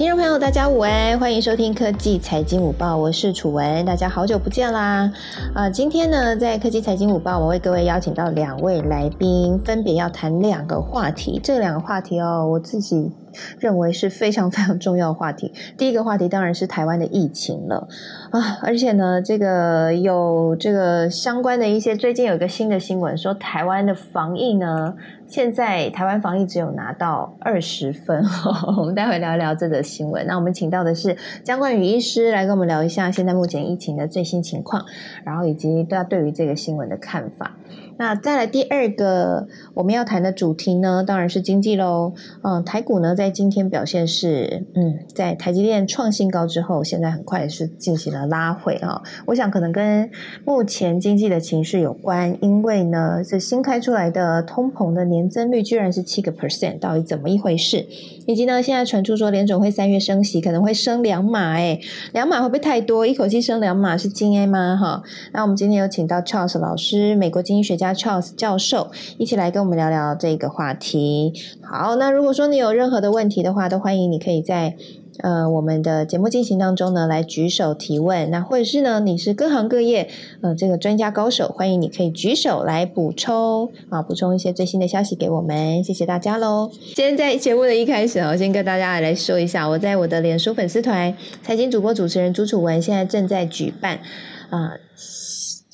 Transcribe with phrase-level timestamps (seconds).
[0.00, 5.12] 听众朋友，大家午安，欢迎收听科技财经午报，我是楚文，大家好久不见啦！
[5.54, 11.38] 啊，今天呢，在科技财经午报，我为各位邀请到两位来宾，分别要谈两个话题。
[11.44, 13.12] 这两个话题哦，我自己
[13.58, 15.52] 认为是非常非常重要的话题。
[15.76, 17.86] 第一个话题当然是台湾的疫情了
[18.30, 24.94] 啊，而且呢，这个有这个相关的一些，最近有一个新的新闻说，台湾的防疫呢。
[25.30, 28.20] 现在台湾防疫只有拿到二十分，
[28.76, 30.26] 我们待会聊一聊这则新闻。
[30.26, 34.84] 那我们请到的是江冠宇医师来跟我们聊一下现在目前疫情的最新情况，
[35.22, 37.56] 然后以及大家对于这个新闻的看法。
[38.00, 42.14] 那再来第二个我们要谈的主题呢，当然是经济喽。
[42.40, 49.02] 嗯，台股呢在今天表现是，嗯，在台积电创新高之后，现在很快是进行了拉回啊。
[49.26, 50.10] 我想可能跟
[50.46, 57.84] 目前经济的情绪有关，因为呢是新开出来的通膨的年增率居然是七个 percent，到底怎么一回事？
[58.26, 61.78] 以及呢现在传出说联总会三月升息可能会升两码，哎，
[62.14, 63.06] 两码会不会太多？
[63.06, 64.74] 一口气升两码是惊 A 吗？
[64.80, 65.02] 哈，
[65.34, 67.89] 那我们今天有请到 Charles 老师，美国经济学家。
[67.94, 71.32] Charles 教授一起来跟我们聊聊这个话题。
[71.62, 74.76] 好，那如果说你有任何的问题的话，都欢迎你可以在
[75.22, 78.30] 呃我们的节目进行当中呢来举手提问。
[78.30, 80.08] 那或者是呢你是各行各业
[80.40, 85.84] 呃这个专家高手，欢迎你可以举手来补充啊补充一些最新的消息给我们。
[85.84, 86.70] 谢谢大家喽！
[86.94, 94.00] 今天在节目的一开始我先跟大家来说一下，我在我的脸书粉丝团财经主播主持人朱楚文现在正在举办
[94.48, 94.72] 啊。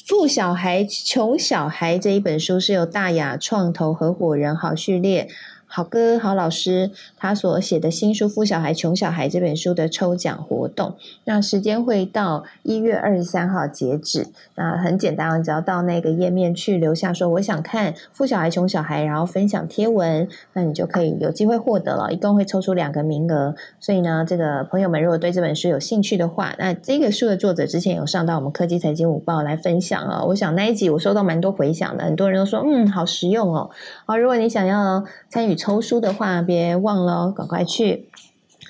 [0.06, 5.28] 富小孩穷小孩这一本书是由大雅创投合伙人郝序列。
[5.76, 14.26] 好哥，好老师，他所写的新书《富小孩穷小孩》这本书的抽奖活动，那时间会到一月二十三号截止。
[14.54, 22.10] 那很简单啊，只要到那个页面去留下说我想看《富小孩穷小孩》，然后分享贴文，那你就可以有机会获得了。
[22.10, 30.24] 一共会抽出两个名额，所以呢，这个朋友们如果对这本书有兴趣的话，那这个书的作者之前有上到我们科技财经午报来分享啊。
[30.24, 33.68] 我想那一集我收到蛮多回响的，很多人都说嗯，好实用哦。
[34.06, 35.54] 好，如果你想要参与。
[35.65, 38.04] 抽投书的话，别忘了，赶快去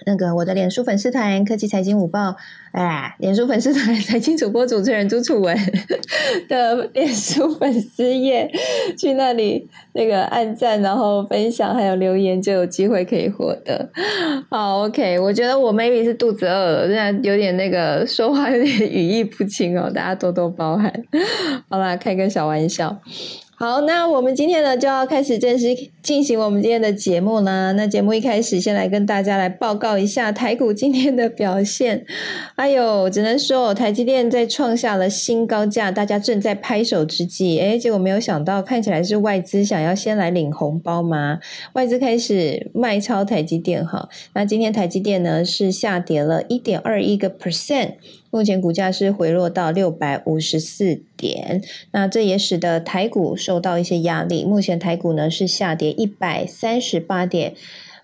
[0.07, 2.35] 那个我的脸书粉丝团“科技财经午报”
[2.73, 5.55] 哎，脸书粉丝团财经主播主持人朱楚文
[6.49, 8.51] 的脸书粉丝页，
[8.97, 13.91] 去那里那个按赞，然后分享，还有留言，就有机会可以获得。
[14.49, 20.91] 好，OK，我觉得我 maybe 是肚子饿了，现在有点那个说话有点语义不清哦，大家多多包涵。
[21.69, 22.99] 好啦，开个小玩笑。
[23.59, 25.69] 好，那我们今天呢就要开始正式
[26.03, 27.73] 进行我们今天的节目啦。
[27.73, 32.05] 那节目一开始，先来跟大家来报告一下台股今天的表现。
[32.57, 41.39] 哎呦，只能说台积电在创下了新高价，大家正在拍手之际，哎，结果没有想到，看起来是外资想要先来领红包吗？
[41.73, 44.07] 外资开始卖超台积电哈。
[44.35, 47.95] 那今天台积电呢是下跌了一点二一个 percent。
[48.37, 54.45] 目前股价是回落到六百五十四点，那这也使得台股受到一些压力。
[54.45, 57.55] 目前台股呢是下跌一百三十八点，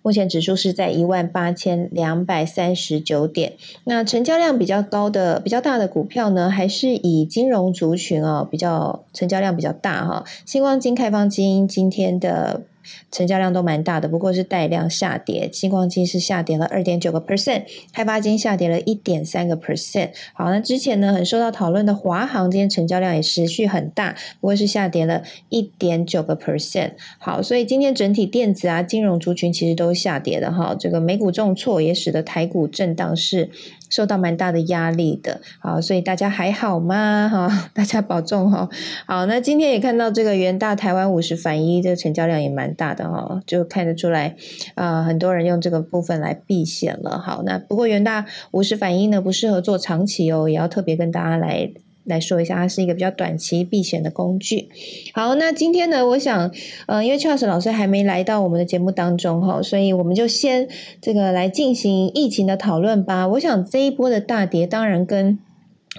[0.01, 3.53] 目前指数是在一万八千两百三十九点。
[3.85, 10.25] 那成交量比较高的、比较大的股票呢，还是以金融族群哦，比较成交量比较大哈。
[10.47, 12.63] 星光金、开放金今天的。
[13.11, 15.49] 成交量都蛮大的，不过是带量下跌。
[15.49, 20.11] 金光金是下跌了二点九个 percent，开发金下跌了一点三个 percent。
[20.35, 26.93] 好，那之前呢很受到讨论的华航，今天成交量也持续很大，不过是下跌了一点九个 percent。
[27.19, 30.75] 好，所以今天整体电子啊、金融族群其实都下跌的哈。
[30.79, 33.51] 这个美股重挫也使得台股震荡是。
[33.93, 37.29] 受到蛮大的压力的，好，所以大家还好吗？
[37.31, 38.67] 哈， 大家保重哈。
[39.07, 44.35] 好，那今天也看到这个元大台湾五十反一，这个成交量也蛮大的哈，就看得出来，
[44.77, 47.19] 啊，很多人用这个部分来避险了。
[47.19, 51.71] 好，那不过元大五十反一呢，不适合做长期哦，也要特别跟大家来。
[52.05, 54.69] 来说一下，它是一个比较短期避险的工具。
[55.15, 56.51] 好，那今天呢，我想，
[56.87, 60.69] 呃，因为 Charles 老师还没来到我们的节目当中哈，所以我们就先
[61.01, 63.29] 这个来进行疫情的讨论吧。
[63.29, 65.39] 我想这一波的大跌，当然跟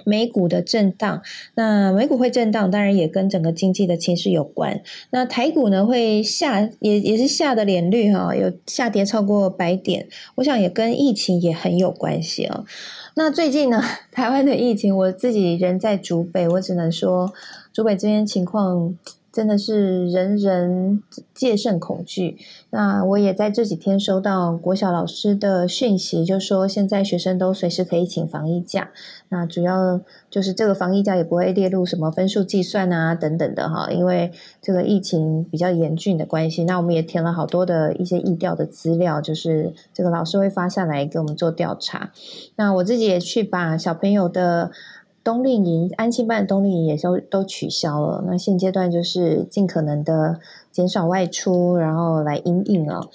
[0.04, 1.22] 美股的震荡，
[1.54, 4.82] 那美股会震荡，当然也跟整个经济的情势有关。
[5.10, 12.64] 那台股呢，会下也也是下的连率哈，有下跌超过百点，我想也跟疫情也很有关系哦。
[13.16, 13.80] 那最近呢，
[14.10, 17.32] 台湾的疫情，我自己人在竹北，我只能说，
[17.72, 18.96] 竹北这边情况。
[19.34, 21.02] 真的是人人
[21.34, 22.38] 戒慎恐惧。
[22.70, 28.90] 那我也在这几天收到国小老师的讯息，就说现在学生都随时可以请防疫假。
[29.30, 30.00] 那主要
[30.30, 34.30] 就是这个防疫假也不会列入什么分数计算啊等等的哈，因为
[34.62, 36.62] 这个疫情比较严峻的关系。
[36.62, 42.12] 那我们也填了好多的一些疫调的资料，就是这个老师会发下来给我们做调查。
[42.54, 44.70] 那我自己也去把小朋友的。
[45.24, 48.22] 冬令营、安庆办冬令营也都都取消了。
[48.26, 50.38] 那现阶段就是尽可能的
[50.70, 53.08] 减少外出，然后来应应哦。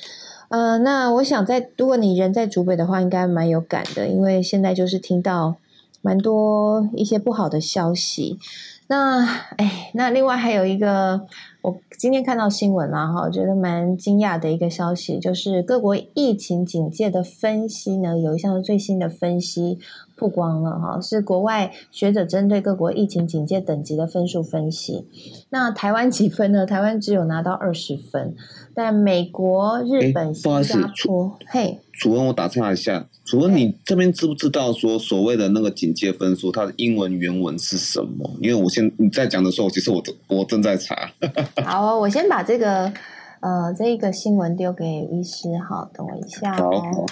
[0.49, 5.57] 呃，那我想在如果你人在竹北的话，应该蛮有感的，因为现在就是听到
[6.01, 8.39] 蛮多一些不好的消息。
[8.87, 9.23] 那
[9.57, 11.21] 哎，那另外还有一个，
[11.61, 19.77] 我今天看到新闻啦，哈，我觉得蛮惊讶的一个消息，就是各国疫情警戒的分析呢，有一项最新的分析。
[20.19, 25.07] 曝光了哈，是国外学者针对各国疫情警戒等级的分数分析。
[25.49, 26.65] 那台湾几分呢？
[26.65, 28.35] 台湾只有拿到二十分，
[28.75, 38.29] 但美国、日本、新加坡，嘿，楚文，我打岔一下，楚文，你这边知不知道说所谓的那个警戒分数，它的英文原文是什么？
[38.41, 41.09] 因为我现你在讲的时候，其实我我正在查。
[41.63, 42.91] 好，我先把这个
[43.39, 47.05] 呃这一个新闻丢给医师，好，等我一下哦。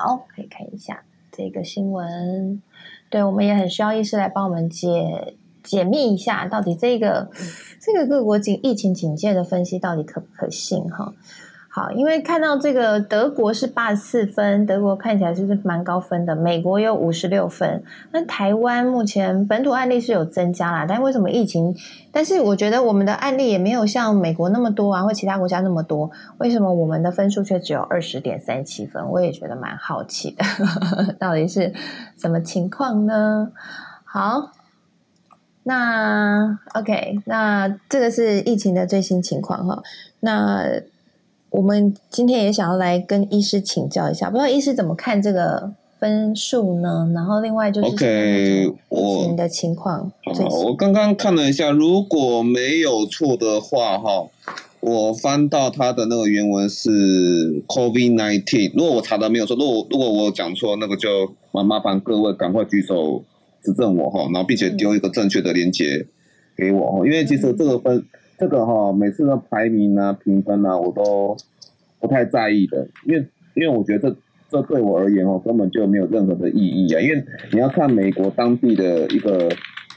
[0.00, 1.02] 好，可以看一下。
[1.38, 2.60] 这个新闻，
[3.08, 7.30] 对我们也很需要医师来帮我们解解密一下，到底这个
[7.80, 10.82] 这个各国警疫情警戒的分析到底可不可信？
[10.90, 11.14] 哈。
[11.78, 16.34] 好，因为看到这个德国是八十四分，德国看起来是蛮高分的。
[16.34, 17.80] 美国有五十六分，
[18.10, 21.72] 那台湾目前本土案例是有增加啦，但为什么疫情？
[22.10, 29.08] 但是我觉得我们的案例也没有像美国那么多啊，或其他国家那么多，为什么我们的分数却只有二十点三七分？
[29.10, 30.44] 我也觉得蛮好奇的，
[31.20, 31.72] 到底是
[32.20, 33.52] 什么情况呢？
[34.02, 34.50] 好，
[35.62, 39.80] 那 OK，那这个是疫情的最新情况哈，
[40.18, 40.64] 那。
[41.50, 47.10] 我们今天也想要来跟医师请教一下，不知道医师怎么看这个分数呢？
[47.14, 50.12] 然后另外就是，OK，我的情况，
[50.66, 54.28] 我刚刚看了一下，如果没有错的话，哈，
[54.80, 58.72] 我翻到他的那个原文是 COVID nineteen。
[58.76, 63.24] 如果我查的没有错，如果如果我讲错，那个就麻麻烦各位赶快举手
[63.62, 66.06] 指正我哈，然后并且丢一个正确的链接
[66.54, 68.04] 给我哈，因为其实这个分。
[68.38, 71.36] 这个哈，每次的排名啊、评分啊，我都
[71.98, 74.16] 不太在意的，因为因为我觉得这
[74.48, 77.00] 这对我而言哦，根本就没有任何的意义啊。
[77.00, 79.48] 因为你要看美国当地的一个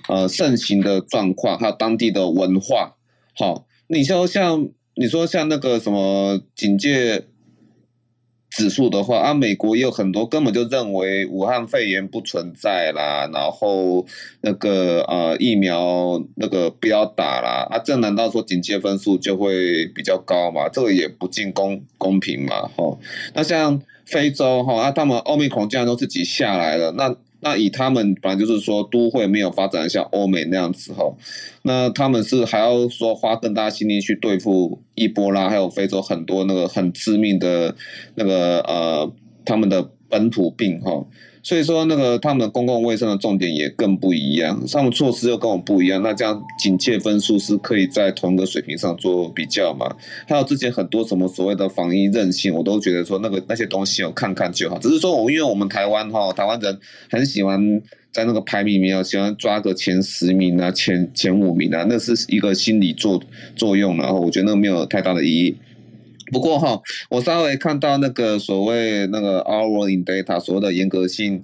[0.09, 2.95] 呃盛行的状况，还有当地的文化。
[3.37, 7.25] 好，你说像你说像那个什么警戒。
[8.51, 14.05] 指数的话啊，美国也有很多根本就认为武汉肺炎不存在啦，然后
[14.41, 20.69] 那个呃疫苗那个不要打啦，啊，这难道说警戒分数就会比较高嘛？
[20.69, 22.99] 这个也不尽公公平嘛，吼。
[23.33, 27.15] 那像非洲哈，啊，他们奥密克戎竟然都自己下来了，那。
[27.41, 31.13] 那以他们本来就是说都会没有发展像欧美那样子哈，
[31.63, 37.75] 那他们是还要说花更大心力去对付一波拉，还有非洲很多那个很致命的
[38.15, 39.11] 那个呃
[39.43, 41.05] 他们的本土病哈。
[41.43, 46.01] 所以说，那个他们的公共卫生的重点也更不一样，他们措施又跟我们不一样。
[46.03, 49.95] 那这样警戒分数是可以在同一个水平上做比较嘛？
[50.27, 54.77] 还有之前很多什么所谓的防疫韧性，我都觉得说那个那些东西我看看就好。
[54.77, 56.77] 只是说我因为我们台湾哈，台湾人
[57.09, 63.19] 很喜欢在那个排名里面喜欢抓个前十名啊、前前五名啊，那是一个心理作
[63.55, 65.55] 作用，然后我觉得那个没有太大的意义。
[66.31, 71.43] 不过哈，我稍微看到那个所谓那个 Our in Data 所谓的严格性。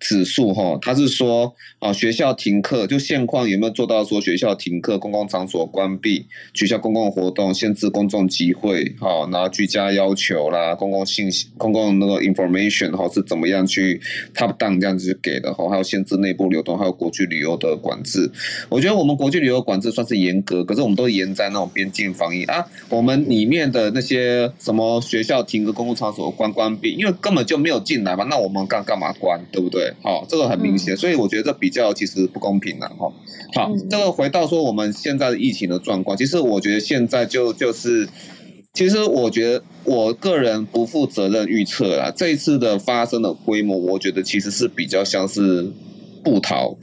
[0.00, 14.00] 指数哈，他是说啊，学校停课就现况有没有做到说学校停课、公共场所关闭、取消公共活动、限制公众集会，好，然后居家要求啦、公共信息、公共那个 information 哈是怎么样去
[14.34, 18.30] top down 这样子给的哈，还有限制内部流动，还有国际旅游的管制。
[18.70, 29.89] 我觉得我们国际旅游管制算是严格，可是我们都严在那种边境防疫啊，我们里面的那些什么学校停课、公共场所关关闭，因为根本就没有进来嘛，那我们干干嘛关，对不对？
[30.02, 33.12] 好，这个很明显，所以我觉得这比较其实不公平了哈。
[33.54, 38.08] 好，这个回到说我们现在的疫情的状况，其实我觉得现在就就是，
[38.74, 45.70] 其实我觉得我个人不负责任预测啦，这一次的发生的规模，我觉得其实是比较像是
[46.22, 46.76] 布逃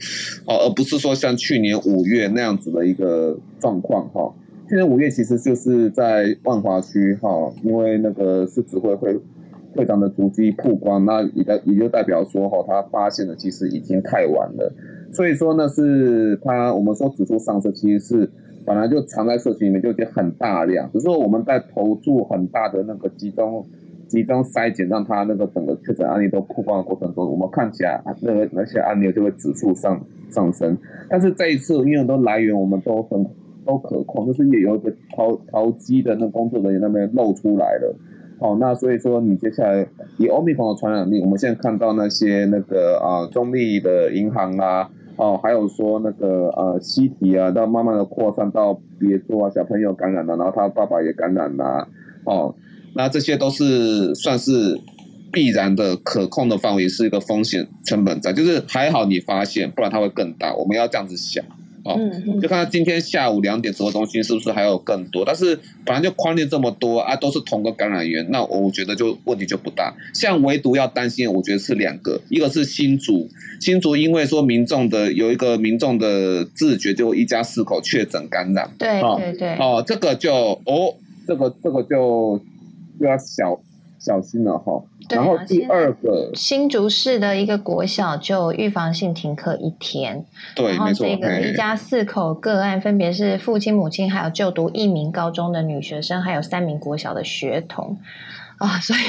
[0.46, 4.34] 哦，而不是说像去年五月那样子的一个状况哈。
[4.68, 7.28] 去年五月其实就是在万华区哈，
[7.62, 9.18] 因为那个是指挥会。
[9.78, 14.72] 会长的足迹曝光，那也代也就代表说，哈，他发现的其实已经太晚了。
[15.12, 18.28] 所以说呢，是它我们说指数上升，其实是
[18.66, 23.64] 本来就藏在社区里面就已经很大量，只是说我们在投注很大的那个集中
[24.08, 30.76] 集中筛检，让它那个整个确诊案例都曝光的过程中，我们看起来那个那些案例就会指数上上升。
[31.08, 33.24] 但是这一次，因为都来源我们都很
[33.64, 37.94] 都可控，就是也有一个淘淘机的那工作人员那边露出来了。
[38.40, 51.88] 哦，那所以说你接下来以欧米孔的传染力，我们现在看到那些那个啊中立的银行啊，哦，还有说那个呃西体啊，到慢慢的扩散到别桌啊，小朋友感染了，然后他爸爸也感染了，
[52.24, 52.54] 哦，
[52.94, 54.80] 那这些都是算是
[55.32, 61.44] 必然的可控的范围，是一个风险成本在，就是还好你发现，不然它会更大，我们要这样子想。
[61.96, 65.24] 嗯，就看到今天下午两点直播中心是不是还有更多？
[65.24, 69.94] 但是本来就框列这么多啊，都是同个感染源，那我觉得就问题就不大。
[70.12, 73.28] 像唯独要担心，我觉得是两个，一个是新竹，
[73.60, 80.32] 新竹因为说民众的有一个民众的自觉，就一家四口确诊感染，对对对，哦，这个就
[80.64, 80.94] 哦，
[81.26, 82.40] 这个这个就
[82.98, 83.60] 就要小。
[84.00, 84.80] 小心了哈，
[85.10, 90.24] 然后第二个新竹市的一个国小就预防性停课一天，
[90.54, 97.98] 对，然后这个一家四口个案分别是父亲、母亲，还有就读一名高中的女学生，还有三名国小的学童。
[98.58, 99.00] 啊， 所以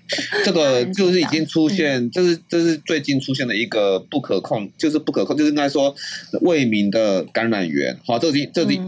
[0.46, 5.94] 这个就是已经出现，这是这是最近出现的一个不可控，就是不可控，就是应该说
[6.40, 8.80] 未明的感染源，好，这已这里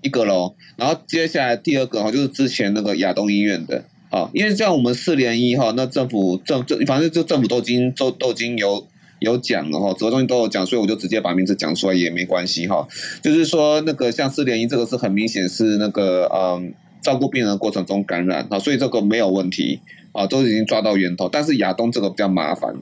[0.00, 3.82] 一个喽，然后接下来第二个哈，就是之前那个亚东医院的。
[4.10, 8.86] 啊，因为像我们四连一哈，那政府政政反正就政府都已经都都已经有
[9.20, 12.86] 有讲了哈，整个东西都有讲，所以我就直接把名字讲出来也没关系哈。
[13.22, 16.72] 就是说那个像四连一这个是很明显是那个嗯
[17.02, 19.80] 照顾病人的过程中感染啊，所以这个没有问题
[20.12, 21.28] 啊，都已经抓到源头。
[21.28, 22.74] 但是亚东这个比较麻烦。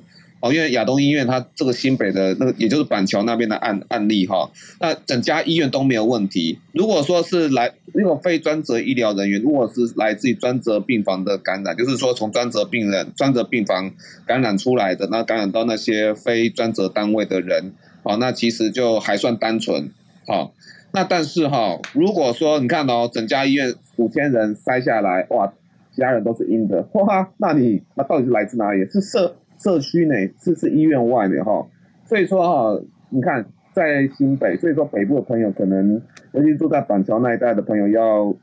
[0.47, 4.51] 哦，因为亚东医院它这个新北的那个，也就是板桥那边的案案例哈，
[4.81, 6.59] 那整家医院都没有问题。
[6.73, 13.91] 如果说是来如果非专责医疗人员，如果是来自于专责病房的感染，就是说从专责病人、专责病房
[14.27, 17.73] 感染出来的，那感染到那些非专责单位的人，
[18.03, 19.91] 哦，那其实就还算单纯。
[20.27, 20.53] 好，
[20.93, 25.53] 那但是哈，如果说你看哦，整家医院五千人筛下来，哇，
[25.95, 28.85] 其他人都是阴的，哇，那你那到底是来自哪里？
[28.91, 29.37] 是社？
[29.59, 31.67] 社区内这是医院外的哈，
[32.05, 36.01] 所以说哈，你看在新北，所以说北部的朋友可能，
[36.33, 38.35] 尤其住在板桥那一带的朋友要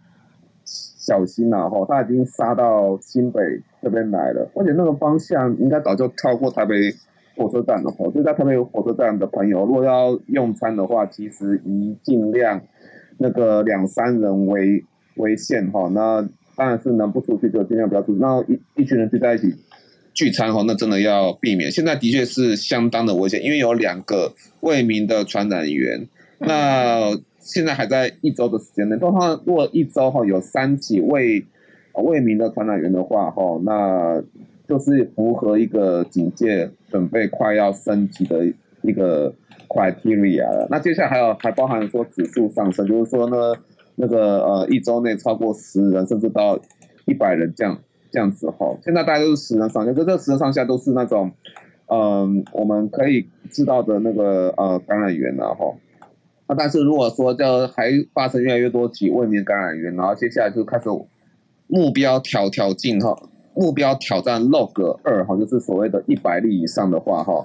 [0.63, 3.41] 小心了哈，他已经杀到新北
[3.81, 6.91] 这边来了，而且那个方向应该早就超过台北
[7.37, 12.61] 火车站了哈，所以在台北火车站的朋友，如果要用餐的话，其实以尽量
[13.17, 14.83] 那个两三人为
[15.17, 19.53] 为限哈，那当然是能不出去就尽量不要出去，那一一群人聚在一起。
[20.13, 21.71] 聚餐哈，那真的要避免。
[21.71, 26.07] 现在的确是相当的危险，因为有两个未明的传染源。
[26.39, 31.43] 那现在还在一周的时间内，通常如果一周哈有三起未
[31.93, 34.21] 未明的传染源的话哈，那
[34.67, 38.45] 就是符合一个警戒准备快要升级的
[38.81, 39.33] 一个
[39.67, 40.67] criteria 了。
[40.69, 43.53] 那接下来还有还包含说指数上升，就是说呢
[43.95, 46.59] 那个呃一周内超过十人甚至到
[47.05, 47.79] 一百人这样。
[48.13, 51.31] 这样子哈，现在大家都是十人上下，就这十人上下都是那种，
[51.87, 55.65] 嗯，我们可以知道的那个呃感染源了哈。
[56.47, 60.87] 那但是如果说就还发生越来越多起未明感染源，然后接下来就开始
[61.65, 63.17] 目标挑挑进哈，
[63.55, 67.43] 目标挑战 log 二哈，就是所谓的一百例以上的话哈。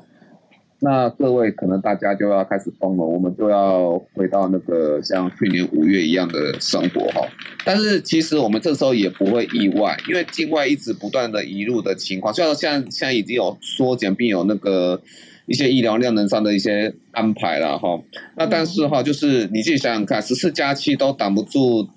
[0.80, 7.26] 那各位可能大家就要开始疯了，我们就要回到那个像去年五月一样的生活哈。
[7.64, 15.00] 但是其实我们这时候也不会意外，因为境外一直不断的移入的情况，虽然说现在现在已经有缩减并有那个
[15.46, 18.00] 一些医疗量能上的一些安排了哈。
[18.36, 21.88] 那但是哈，就是你自己想想看，十四加七都挡不住。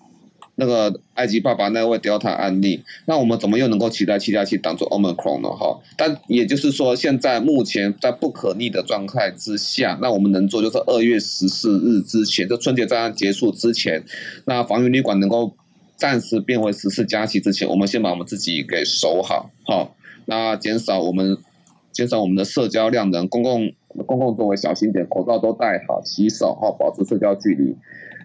[0.61, 5.49] 那个埃及爸爸那位 Delta 案例，那我们怎么又能够期待七加七挡住 Omicron 呢？
[5.49, 14.03] 哈，但也就是说，现在目前在不可逆的状态之下，那我们能做就是二月十四日之前，就春节战案结束之前，
[14.45, 15.51] 那防疫旅馆能够
[15.95, 21.35] 暂时变为十四加七之前，我们先把我们自己给守好，好，那减少我们
[21.91, 23.71] 减少我们的社交量能，公共
[24.05, 27.75] 公共座位小心点，口罩都戴好，洗手哈，保持社交距离。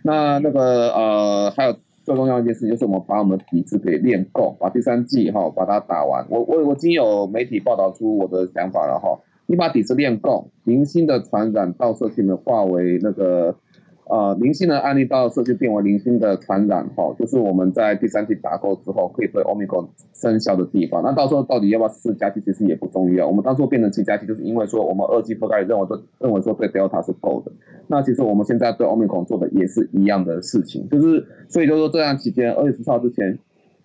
[0.03, 1.75] 那那个呃，还有。
[2.07, 6.25] 最重要一件事就是我们把我们的底子给练够，把第三季哈把它打完。
[6.31, 9.19] 我我我已经有媒体报道出我的想法了哈。
[9.47, 13.57] 你把底子练够，明星的传染到社区里面化为那个
[14.09, 21.03] 呃零星的案例到社区变为零星的传染哈，就是我们在第三季打够之后可以对 Omicron 生效的地方。
[21.03, 23.27] 那到时候到底要不要四加七，其实也不重要。
[23.27, 27.53] 我们当初变成七加七，就是因为说我们二季覆盖认为说认为说对 Delta 是够的。
[27.89, 33.39] 那其实我们现在对 Omicron 做的也是一样的事情，就是所以就说这段期间二月十号之前。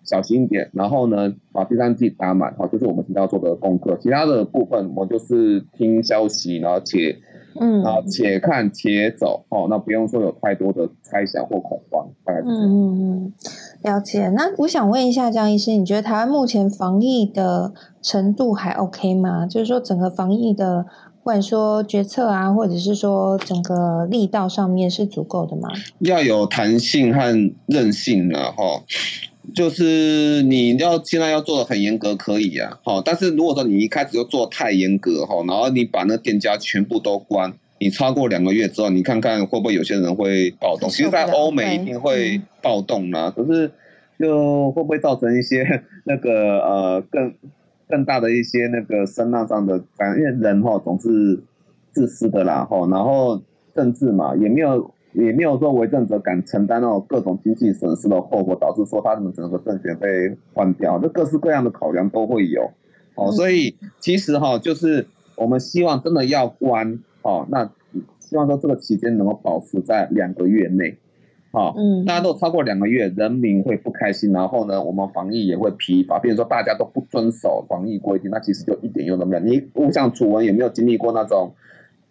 [0.04, 3.96] 小心一点，然后呢，把第三季打满，哈，就是我们现在要做的功课。
[4.00, 7.16] 其他的部分，我就是听消息，然后且，
[7.60, 12.62] 嗯，然后且看且走，哦，那不用说有太多的猜想或恐慌，大概是这样。
[12.62, 13.32] 嗯嗯嗯，
[13.82, 14.28] 了解。
[14.30, 19.46] 那我想问一下江医师，你觉得台湾目前防疫的程度还 OK 吗？
[19.46, 25.68] 就是说整个防疫的，不管说决策啊，或者是说整个力道上面是足够的吗？
[26.00, 27.20] 要有弹性和
[27.66, 28.82] 韧性啊，哈。
[29.54, 40.88] 就是你要现在要做的很严格可以啊，好，但是如果说你一开始就做太严格哈，然后你把那店家全部都关，你超过两个月之后，你看看会不会有些人会暴动？
[40.88, 43.70] 其实，在欧美一定会暴动啦，可是
[44.18, 47.34] 就会不会造成一些那个呃更
[47.88, 50.16] 更大的一些那个声浪上的感？
[50.16, 51.42] 因为人哈总是
[51.90, 53.42] 自私的啦哈，然后
[53.74, 54.92] 政治嘛也没有。
[55.12, 62.70] 也没有说为政者敢承担那种各种经济损失的后果，导致说他们整个政权被换掉，这各式各样的考量都会有。
[63.14, 67.70] 哦，所以其实哈，就是我们希望真的要关，哦，那
[68.18, 70.96] 希望说这个期间能够保持在两个月内，
[71.50, 76.18] 好，嗯，大家都超过两个月，人民会不开心，然后呢，我们防疫也会疲乏。
[76.18, 79.42] 比如说大家都不遵守防疫规定，那其实就一点用都没有。
[79.42, 81.52] 你我想楚文有没有经历过那种，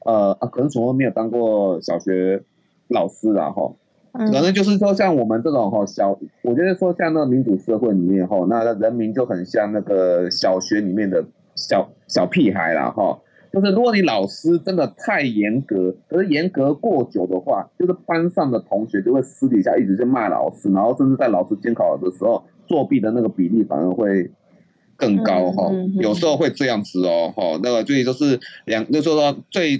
[0.05, 2.43] 呃，啊，可能楚文没有当过小学。
[2.91, 3.73] 老师啊，哈，
[4.11, 11.23] 可能就是说像我们这种哈小，我觉得说像那个民主社会里面哈，那人民就很像那个小学里面的
[11.55, 13.17] 小小屁孩啦，哈，
[13.53, 24.29] 就是如果你老师真的太严格，可是严格过久的话，就是班上的同学就会私底下一直在骂老师，然后甚至在老师监考的时候作弊的那个比例反而会
[24.97, 25.71] 更高哈，
[26.01, 29.79] 有时候会这样子哦，哈，那个所以就是两，就说说最。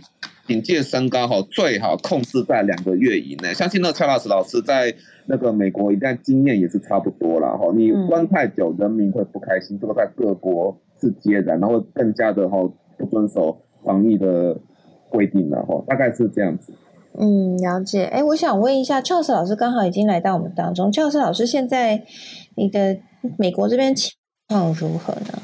[0.52, 3.54] 警戒升高哈，最好控制在两个月以内。
[3.54, 4.94] 相信那个乔老师老师在
[5.28, 7.72] 那个美国一旦经验也是差不多了哈。
[7.74, 14.60] 你关太久，人民会不开心，这个在各国是皆然，然后更加的哈不遵守防疫的
[15.10, 16.74] 规定了哈，大概是这样子。
[17.18, 18.04] 嗯，了解。
[18.04, 20.92] 哎，我想问一下，乔老师刚好已经来到我们当中。
[20.92, 22.04] 乔老师现在
[22.58, 22.98] 你的
[23.38, 24.12] 美国这边情
[24.50, 25.42] 况如何呢？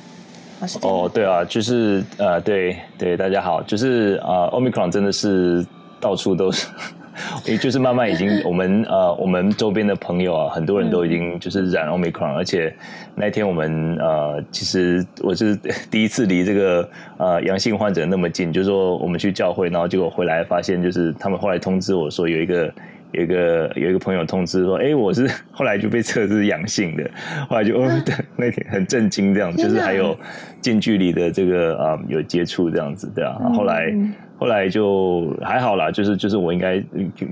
[0.81, 5.65] 哦，对啊，就是呃，对对，大家好，就是呃，omicron 真的是
[5.99, 6.67] 到处都是，
[7.45, 12.75] 也就是慢慢已经我们呃，我们周边的朋友啊，很多人都已经就是染 omicron，而且
[13.13, 15.55] 那天我们呃，其实我是
[15.91, 22.73] 第一次离这个呃阳性患者那么近，就是说我们去教会，然后结果回来发现，就是他们后来通知我说有一个。
[23.13, 27.09] 有一个有一个朋友通知说，哎，我是后来就被测是阳性的，
[27.47, 27.89] 后来就哦，
[28.35, 30.17] 那天很震惊，这样就是还有
[30.61, 33.93] 近距离的这个啊有接触这样子，对啊，后来
[34.37, 36.79] 后来就还好啦，就是就是我应该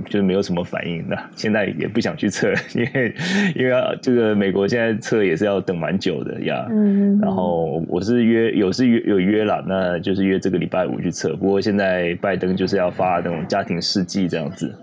[0.06, 3.14] 就是没有什么反应，的现在也不想去测， 因为
[3.56, 14.74] 因为这个美国现在测也是要等蛮久的呀，嗯，然后我是约有是约有约了，那就是约这个礼拜五去测，不过现在拜登就是要发那种家庭试剂这样子。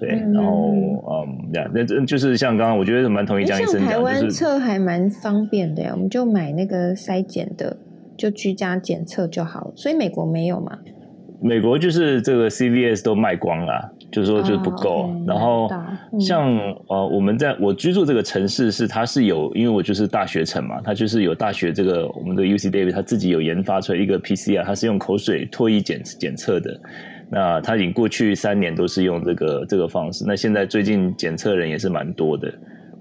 [0.00, 7.76] 对，然后嗯，这样，那这就是像刚刚，我觉得蛮同意江医生讲，就是台湾测还蛮方便的呀，我们就买那个筛检的，
[8.16, 10.78] 就居家检测就好所以美国没有嘛？
[11.42, 15.10] 美国就是这个 CVS 都卖光了，就是说就是不够。
[15.26, 15.70] 然后
[16.18, 16.54] 像
[16.86, 26.78] 呃，我们在我居住这个城市是它是有，因为我就是大学城嘛，它就是有大学这个我们的 UC Davis 它自己有研发出来一个 PCR，它是用口水唾液检检测的。
[27.32, 32.52] 那他已经过去三年都是用这个这个方式，那现在最近检测人也是蛮多的，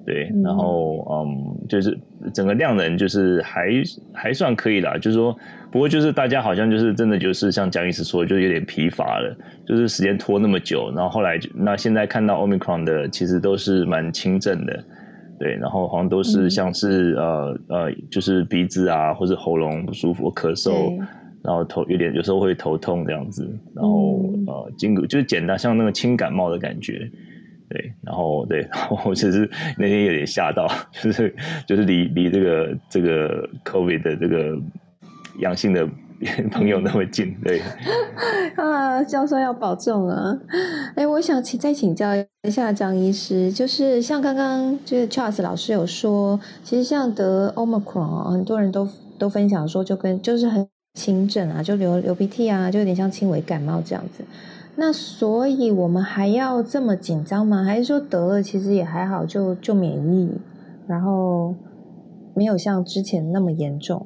[0.05, 1.97] 对，然后嗯，就是
[2.31, 3.69] 整个量能就是还
[4.13, 5.35] 还算可以啦，就是说，
[5.71, 14.83] 不过就是大家好像就是真的就是像蒋医师说，就有点疲乏了，就是时间拖那么久，然后后来那现在看到 omicron 的其实都是蛮轻症的，
[15.39, 20.95] 对，然后好像都是像是呃呃，就是鼻子啊或者喉咙不舒服、咳嗽。
[21.41, 27.09] 然后头有点，有时候会头痛这样子，然后呃，筋骨就是简单像那个轻感冒的感觉，
[27.69, 31.33] 对，然后对， 然后其实那天有点吓到，就是
[31.65, 34.57] 就是离离这个这个 COVID 的这个
[35.39, 35.87] 阳性的
[36.51, 37.61] 朋友那么近，对
[38.57, 40.37] 啊，教授要保重啊！
[40.95, 42.09] 哎，我想请再请教
[42.43, 48.85] 一下张医师，就是像刚刚就是 Charles 老师有说，其实像得 Omicron 很多人都
[49.17, 50.67] 都分享说，就跟就是很。
[50.99, 54.25] 轻症啊，就流流鼻涕啊，就有点像轻微感冒这样子。
[54.75, 57.63] 那所以我们还要这么紧张吗？
[57.63, 60.29] 还是说得了其实也还好，就就免疫，
[60.87, 61.55] 然后
[62.35, 64.05] 没有像之前那么严重？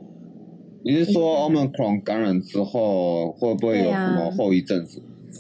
[0.83, 4.85] 你是说 Omicron 感染之后会不会有什么后遗症？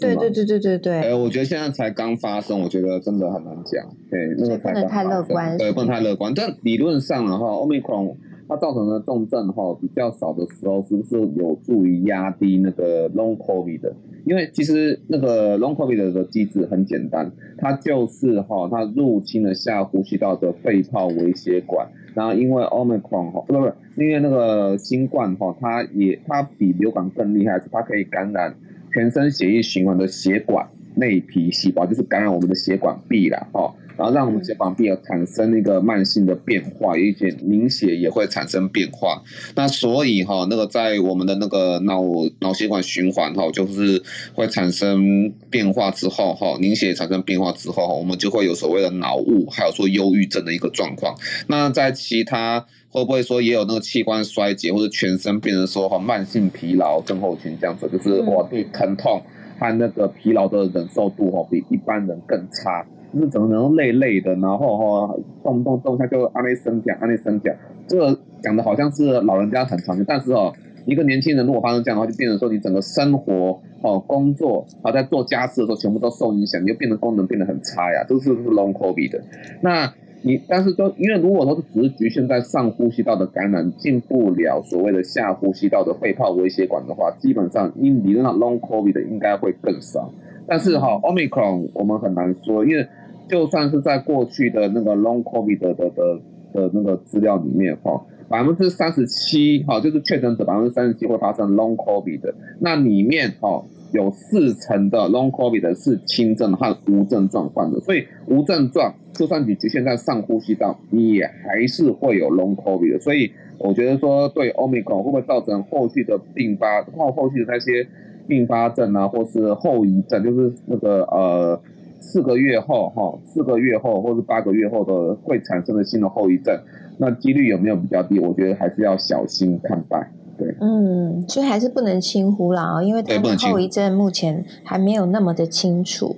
[0.01, 1.01] 对对对对对对。
[1.01, 3.85] 哎，我觉得现在才刚发生，我觉得真的很难讲。
[4.09, 5.57] 对，那个不能太乐观。
[5.57, 6.33] 对，不能太乐观。
[6.35, 8.15] 但理论上的话，Omicron
[8.47, 13.95] 它造成的重症哈比较少的时候，是不是有助于压低那个 Long COVID 的？
[14.25, 21.87] 因为其实那个 Long COVID 的机制很简单，它就是哈它入侵了下呼吸道的肺泡微血管。
[22.13, 28.55] 然后因为 Omicron 哈，不不不，因为那个新冠哈，它也它比流感更厉害，是它可以感染
[28.93, 33.73] 全身血液循环的血管内皮细胞，就是感染我们的血管壁了哈。
[33.97, 39.21] 然后让我们血管壁产生一个慢性的变化，有一些凝血也会产生变化。
[39.55, 42.01] 那所以哈，那个在我们的那个脑
[42.39, 44.01] 脑血管循环哈，就是
[44.33, 51.15] 会产生变化之后哈，凝血产生变化之后哈，我们就会有所谓的脑雾，还有说忧郁症的一个状况。
[51.47, 59.21] 那在其他会不会说也有那个器官衰竭或者全身变成说哈慢性疲劳症候群这样子，就是我对疼痛
[59.59, 62.85] 和那个疲劳的忍受度哈比一般人更差。
[63.13, 67.53] 就是整个人累累的，然后哈动不动动一下就安内生讲安内生讲，
[67.87, 70.51] 这个讲的好像是老人家很常见，但是哦，
[70.85, 79.21] 一个年轻人如果发生这样的话，就变成说你整个生活哦工作啊在做家事的时候全部都受影响，你就变得功能变得很差呀，都是不是 long covid 的。
[79.61, 79.93] 那
[80.25, 90.09] 你但是说，因为如果说只是局限在上呼吸道的感染，进不了所谓的下呼吸道的肺泡微血管的话，基本上因理论上 long covid 的应该会更少。
[90.47, 92.87] 但是哈，omicron 我们很难说，因为
[93.29, 96.19] 就算是在过去的那个 long covid 的的的
[96.53, 112.99] 的那个资料里面哈，百分之三十七哈，就是确诊者百分之三十七会发生 long covid 的，那里面哈有四成的 long covid 是轻症和无症状患者，所以无症状就算你局限在上呼吸道，你也还是会有 long covid 的。
[112.99, 117.87] 所以我觉得说对 omicron 会不会造成后续的并发后后续的那些
[118.27, 121.61] 并发症啊，或是后遗症，就是那个呃。
[122.03, 126.53] 四个月后，哈，四个月后或者八个月后的会产生的新的后遗症，
[126.97, 128.19] 那几率有没有比较低？
[128.19, 130.11] 我觉得还是要小心看待。
[130.37, 136.15] 对，嗯，所以还是不能轻忽啦啊，因为它的后遗症目前还没有那么的清楚。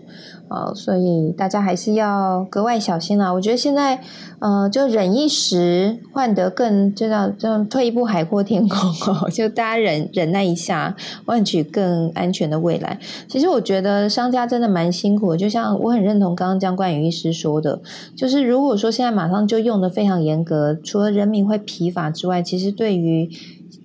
[0.75, 3.31] 所以大家还是要格外小心啦。
[3.31, 3.99] 我觉得现在，
[4.39, 9.29] 呃，就忍一时，换得更，就叫就退一步海阔天空哦。
[9.33, 12.97] 就大家忍忍耐一下，换取更安全的未来。
[13.27, 17.79] 其实我觉得商家真的蛮辛苦的，就像我很认同刚刚江冠宇医师说的，
[18.15, 23.29] 就是如果说现在马上就用的非常严格，除了人民会疲乏之外，其实对于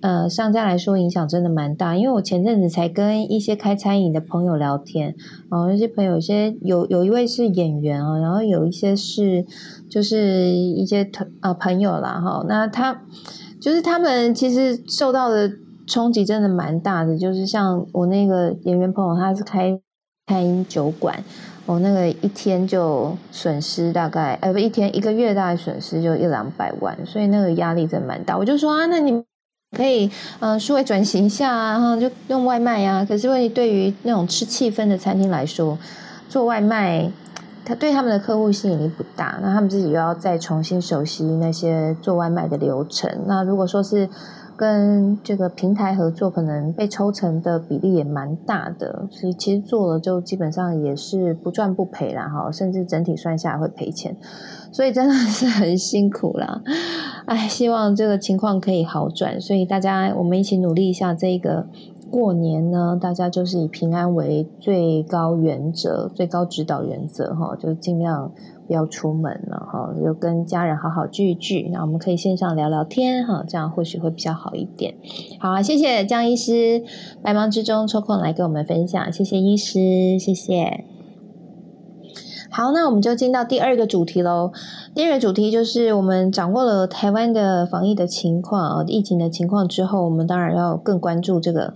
[0.01, 5.15] 呃，商家来说影响真的蛮大，因为我前阵子才跟一些开餐饮的朋友聊天，
[5.49, 9.45] 哦，那些朋友，有些有有一位是演员啊，然后有一些是
[9.87, 10.17] 就是
[10.49, 13.03] 一些同啊朋友啦，哈，那他
[13.59, 15.51] 就是他们其实受到的
[15.85, 19.79] 冲击真的蛮大的，就是像我那个演员朋友，他是开
[20.25, 21.23] 餐饮酒馆，
[21.67, 28.35] 我那个一天就损失大概，呃，不，一天一个月大概损失就一两百万，所以那个压力真蛮大。
[28.35, 29.23] 我就说啊，那你。
[29.75, 33.05] 可以，呃，数位转型一下啊，哈，就用外卖啊。
[33.05, 35.77] 可是，问题对于那种吃气氛的餐厅来说，
[36.27, 37.09] 做外卖，
[37.63, 39.39] 他对他们的客户吸引力不大。
[39.41, 43.09] 那他们自己又要再重新熟悉那些做外卖的流程。
[43.25, 44.09] 那如果说是
[44.57, 49.07] 跟这个平台合作，可能被抽成的比例也蛮大的。
[49.09, 54.17] 所以，其实做了就基本上也是不赚不赔啦，哈，甚至整体算下来会赔钱。
[54.71, 56.61] 所以真的是很辛苦啦，
[57.25, 59.39] 哎，希望这个情况可以好转。
[59.39, 61.13] 所以大家，我们一起努力一下。
[61.13, 61.67] 这个
[62.09, 68.31] 过年呢，大家就是以平安为最高原则、最高指导原则哈，就尽量
[68.65, 71.69] 不要出门了哈，就跟家人好好聚一聚。
[71.73, 74.95] 那我们可以线上聊聊天哈，这样或许会比较好一点。
[75.39, 76.81] 好，谢谢江医师，
[77.21, 80.85] 百忙之中抽空来跟我们分享，谢谢医师，谢谢。
[82.51, 84.51] 好，那我们就进到第二个主题喽。
[84.93, 91.73] 第二个主题就是我们掌握了台湾的防疫的情况啊，疫情的情况之后，我们当然要更关注这个，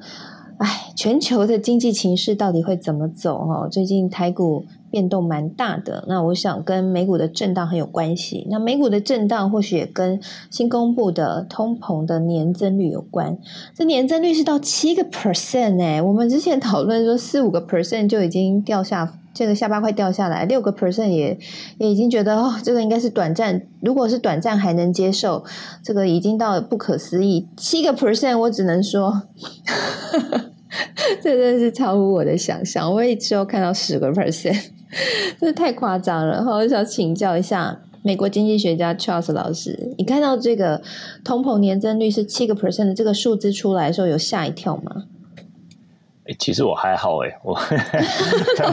[0.57, 3.45] 哎，全球的经济情势到底会怎么走？
[3.45, 4.65] 哈，最近台股。
[4.91, 8.47] 变动蛮大的，那我想跟美股的震荡很有关系。
[8.49, 10.17] 那美股的震荡或许也跟
[10.49, 13.37] 新公布的通膨的年增率有关。
[13.75, 21.37] 这年增率是到七个 percent 哎，我们之前讨论说四五个 percent 就已经掉下，这个下巴快掉下来，六个 percent 也
[21.77, 23.61] 也已经觉得哦，这个应该是短暂。
[23.81, 25.43] 如果是短暂还能接受，
[25.83, 27.47] 这个已经到了不可思议。
[27.55, 29.23] 七个 percent 我只能说。
[31.21, 32.91] 这真的是超乎我的想象。
[32.91, 34.59] 我也只有看到十个 percent，
[35.39, 36.33] 这太夸张了。
[36.33, 40.81] 然后我想请教一下美国经济学家 Charles 老师，你看到这个
[41.23, 45.03] 通膨年增率是七个 percent 的这个数字出来的时候，有吓一跳吗？
[46.27, 47.55] 哎，其实我还好哎，我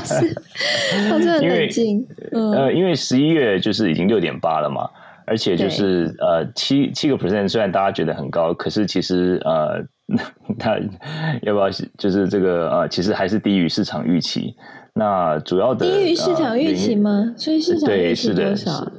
[0.04, 0.34] 是，
[1.12, 2.06] 我真的冷静。
[2.32, 4.88] 呃，因为十一月就是已经六点八了嘛。
[5.24, 9.80] 而且就是呃七七个 percent，虽然大家觉得很高，可是其实呃，
[10.58, 10.76] 它
[11.42, 14.54] 要不要就是这个呃，其实还是低于市场预期。
[14.94, 17.32] 那主要的低于市场预期吗？
[17.36, 18.90] 所以市场预期多少？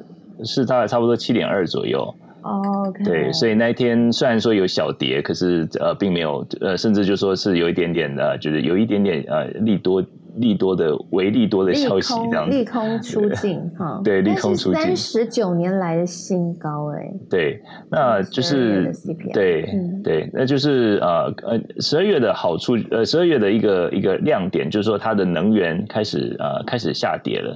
[0.46, 2.16] 是大概差不多七点二左右。
[2.43, 10.03] 哦，对，所以那一天虽然说有小跌，可是呃，并没有呃，甚至就说是有一点点的，就是有一点点呃利多。
[10.38, 18.91] 利多的唯利多的消息，这样子利空出尽哈，对，利空出尽，三十九年来的新高哎，对，那就是
[19.32, 19.63] 对
[20.03, 27.56] 对，那就是呃呃十二月的好处，呃十二月的一个一个亮点，就是说它的能源开始呃开始下跌了。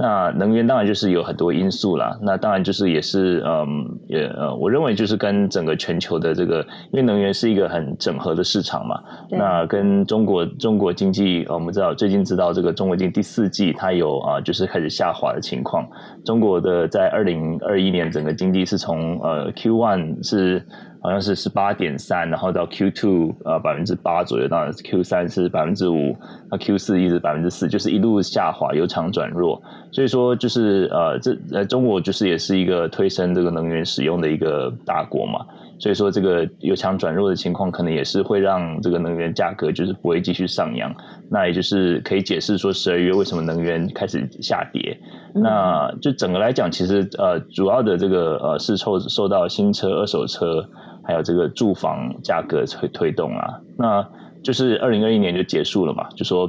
[0.00, 6.60] 那能源当然就是有很多因素啦，那当然就是也是嗯也呃，我认为就是跟整个全球的这个，
[6.92, 8.94] 因为能源是一个很整合的市场嘛。
[9.28, 15.84] 那跟中国中国经济，我们知道最近知道这个中国经济第四季它有啊就是开始下滑的情况。
[16.24, 20.64] 中国的在二零二一年整个经济是从呃 Q one 是。
[21.00, 26.16] 好像是十八点三，然后到 Q two 呃百分之八左右，当然 Q 三是百分之五，
[26.50, 29.60] 那 Q 四一直百分之四，就是一路下滑，由强转弱。
[29.90, 35.44] 所以说就是呃这呃中国就是也是一个推升这个能源使用的一个大国嘛。
[35.80, 40.92] 所以说，这个由强转弱的情况，可能也是会让这个能源价格就是不会继续上扬。
[41.30, 44.98] 那也就是可以解释说，十二月为什么能源开始下跌。
[45.32, 50.68] 那就整个来讲，其实呃，主要的这个呃是受受到新车、二手车，
[51.08, 53.58] 还有这个住房价格推推动啊。
[53.76, 54.06] 那
[54.42, 56.48] 就是二零二一年就结束了嘛，就说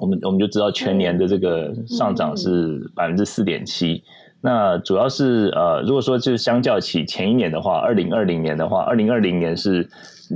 [0.00, 4.02] 我们我们就知道全年的这个上涨是百分之四点七。
[4.40, 9.82] 那主要是呃，如果说就是相较起前一年的话，二零二零年的话，二零二零年是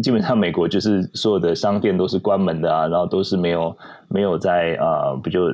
[0.03, 3.77] 基本上美国就是所有的商店都是关门的啊，然后都是没有
[4.09, 5.53] 没有在啊，不就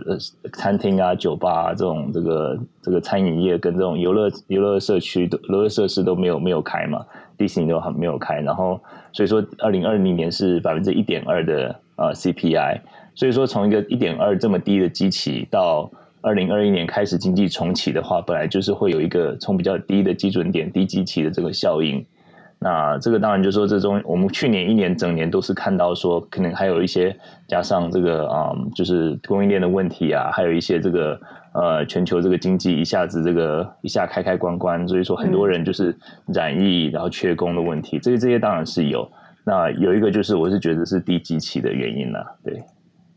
[0.55, 7.05] 餐厅啊、酒吧啊、这种这个这个餐饮业跟这种游乐游乐社区、游乐设施都没有没有开嘛，
[7.39, 8.79] 迪士尼都很没有开，然后
[9.13, 12.81] 所以说二零二零年是百分之一点二的呃 CPI，
[13.15, 15.91] 所以说从一个一点二这么低的基期到。
[16.21, 22.05] 二零二一年开始经济重启的话，本来就是会有一个从比较低的基准点、低基期的这个效应。
[22.59, 31.19] 那这个当然就说，这中我们去年一年整年都是看到说，可能还有一些加上这个啊，就是供应链的问题啊，还有一些这个
[31.53, 39.11] 呃全球这个经济一下子这个一下开开关关，所以说很多人就是染疫，然后缺工的问题，这些这些当然是有。
[39.45, 42.63] 那有一个就是我是觉得是低基期的原因了，对。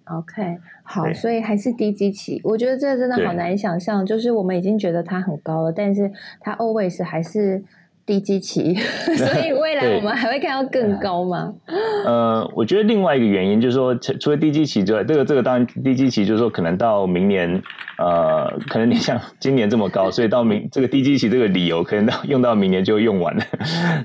[0.05, 7.63] OK，好，所以还是低基期，我觉得这真的好难想象，就是我们已经觉得它很高了，但是它 always 还是。
[8.11, 8.75] 低基期，
[9.15, 11.53] 所以未来我们还会看到更高吗？
[12.05, 17.61] 呃，我觉得另外一个原因就是说，除了低基期之外，这个这个当然低基期就是说，可能到明年，
[17.97, 23.41] 呃，可能你像今年这么高，所以到明这个低基期这个理由，可能到 用到明年就用完了。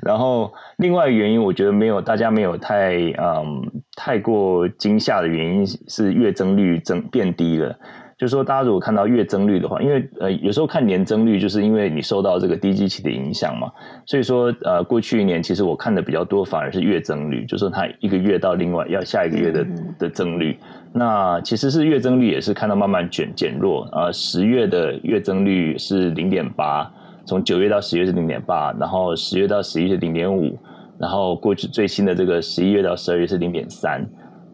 [0.03, 7.77] 然后另外一个原因，我觉得没有大家没有太嗯太过惊吓的原因是月增率增变低了。
[8.19, 13.71] 就是说，大家如果看到月增率的话，因为呃有时候看年增率，就是因为你受到这个低基期的影响嘛。
[14.07, 19.67] 所以说，呃，过去一年其实我看的比较多，反而是月增率，就是说它一个月到另外要下一个月的
[19.99, 20.59] 的增率。
[20.95, 24.11] 那其实是月增率也是看到慢慢减减弱啊。
[24.11, 26.91] 十月的月增率是零点八，
[27.27, 30.59] 从九月到十月是零点八，然后十月到十一月是零点五，
[30.99, 34.03] 然后过去最新的这个十一月到十二月是零点三。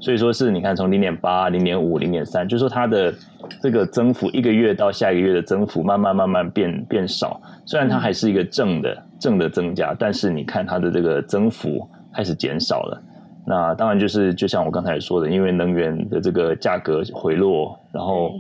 [0.03, 3.15] 所以说是你看从零点八、零点五、零点三，就说它的
[3.63, 7.41] 这个增幅一个月到下一个月的增幅慢慢慢慢变变少。
[7.65, 13.01] 虽然它还是一个正的正的增加，但是你看它的这个增幅开始减少了。
[13.47, 18.33] 那当然就是就像我刚才说的，因为能源的这个价格回落，然后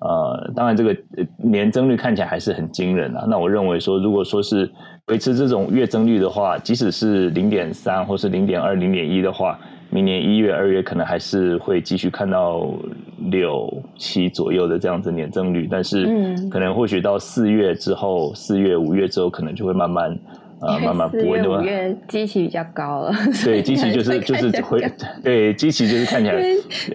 [0.00, 0.96] 呃，当然这个
[1.36, 3.26] 年增率看起来还是很惊人啊。
[3.28, 4.70] 那我认为说，如果说是
[5.08, 9.58] 维持这种月增率的话，即使是零点三或是零点二、零点一的话。
[10.00, 12.72] 明年一月、二月可能还是会继续看到
[13.30, 16.06] 六七左右的这样子年增率，但是
[16.50, 20.18] 可能或许到四月之后，四月、五月之后，可能就会慢慢
[20.60, 21.62] 啊慢慢补温的话，
[22.08, 23.12] 机器比较高了。
[23.44, 24.84] 对，机器就是就是会
[25.22, 26.42] 对机器就是看起来，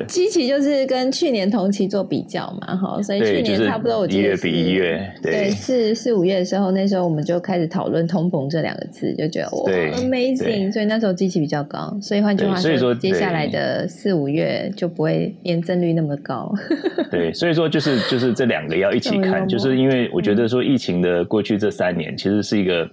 [0.07, 16.53] 机器就是跟去年同期做比较嘛，哈，所以去年差不多我一月比一月，对，是四五月的时候，那时候我们就开始讨论通膨这两个字，就觉得哇，amazing，所以那时候机器比较高，所以换句话说，接下来的四五月就不会年增率那么高。
[17.09, 22.87] 对，所以说就是就是这两个要一起看，就是因为我觉得说疫情的过去这三年其实是一个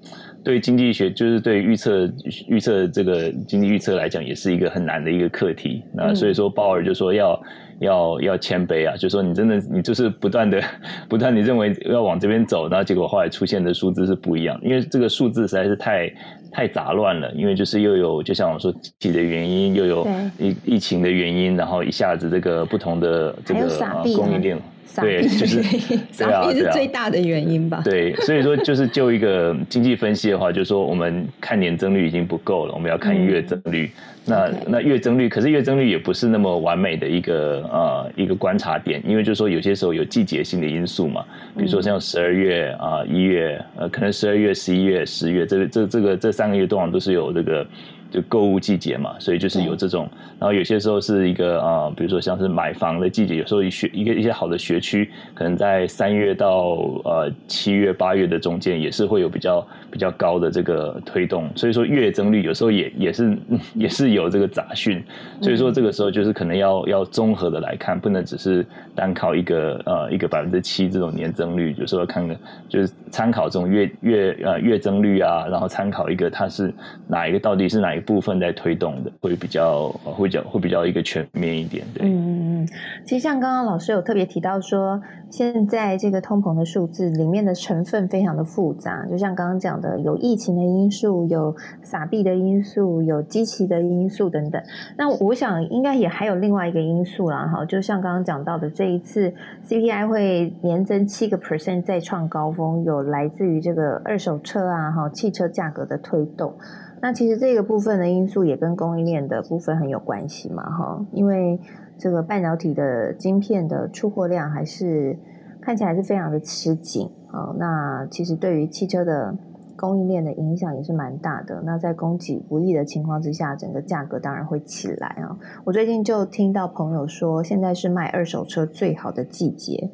[0.44, 2.11] 对经济学，就是对预测
[2.48, 5.83] 预测这个经济预测来讲，也是一个很难的一个课题。
[5.94, 7.42] 那所以说鲍尔就说要
[7.81, 10.62] 要要谦卑啊，就说你真的你就是不断的
[11.09, 16.12] 不断你认为要往这边走，然后结果后来出现的数字是不一样，因为这个数字实在是太。
[16.55, 20.07] 太杂乱了，因为就是又有就像我说自己的原因，又有
[20.38, 23.66] 疫疫情的原因，然后一下子这个不同的这个
[24.14, 24.59] 供应链，
[25.00, 25.62] 对，就是
[26.12, 27.81] 傻逼是最大的原因吧？
[27.85, 33.90] 对，所以说就是就一个经济分析的话，就是说我们看年增率已经不够了，我们要看月增率。
[34.24, 41.24] 那那月增率，可是月增率也不是那么完美的一个呃一个观察点，因为就是说有些时候有季节性的因素嘛，
[41.57, 47.66] 比如说像十二月啊一月呃可能十二月十一月十月这个这这个这三个月多少都是有这个。
[48.12, 50.07] 就购物季节嘛，所以就是有这种，
[50.38, 63.38] 然后有些时候是一个啊，比如说像是买房的季节，有时候一学一个一些好的学区，可能在三月到呃七月八月的中间，也是会有比较比较高的这个推动，所以说月增率有时候也也是
[63.75, 65.03] 也是有这个杂讯，
[65.40, 68.62] 所以说这个时候就是可能要要综合的来看，不能只是
[68.94, 72.37] 单靠一个呃一个百分之七这种年增率，有时候看看
[72.68, 76.70] 就是参考这种月月呃月增率啊，然后参考一个它是
[77.09, 78.02] 哪一个到底是哪一。
[78.03, 82.07] 部分在推动的会比较会较会比较一个全面一点，对。
[82.07, 82.69] 嗯嗯嗯。
[83.07, 94.62] 其实像刚刚老师有特别提到说，现在这个通膨的数字里面的成分非常的复杂，就像刚刚讲的，有疫情的因素，有撒币的因素，有机器的因素等等。
[94.97, 99.33] 那我想应该也还有另外一个因素啦，哈，就像刚刚讲到的，这一次
[99.69, 106.55] CPI 会年增七个 percent 再创高峰，有来自于这个二手车啊，哈，汽车价格的推动。
[107.03, 111.59] 那其实这个部分的因素也跟供应链的部分很有关系嘛，哈，因为
[111.99, 115.19] 这个半导体的晶片的出货量还是
[115.61, 117.53] 看起来是非常的吃紧啊。
[117.59, 119.37] 那其实对于汽车的
[119.77, 121.61] 供应链的影响也是蛮大的。
[121.65, 125.37] 那在供给不易的情况之下，整个价格当然会起来啊。
[125.65, 129.91] 我最近就听到朋友说，现在是卖二手车最好的季节。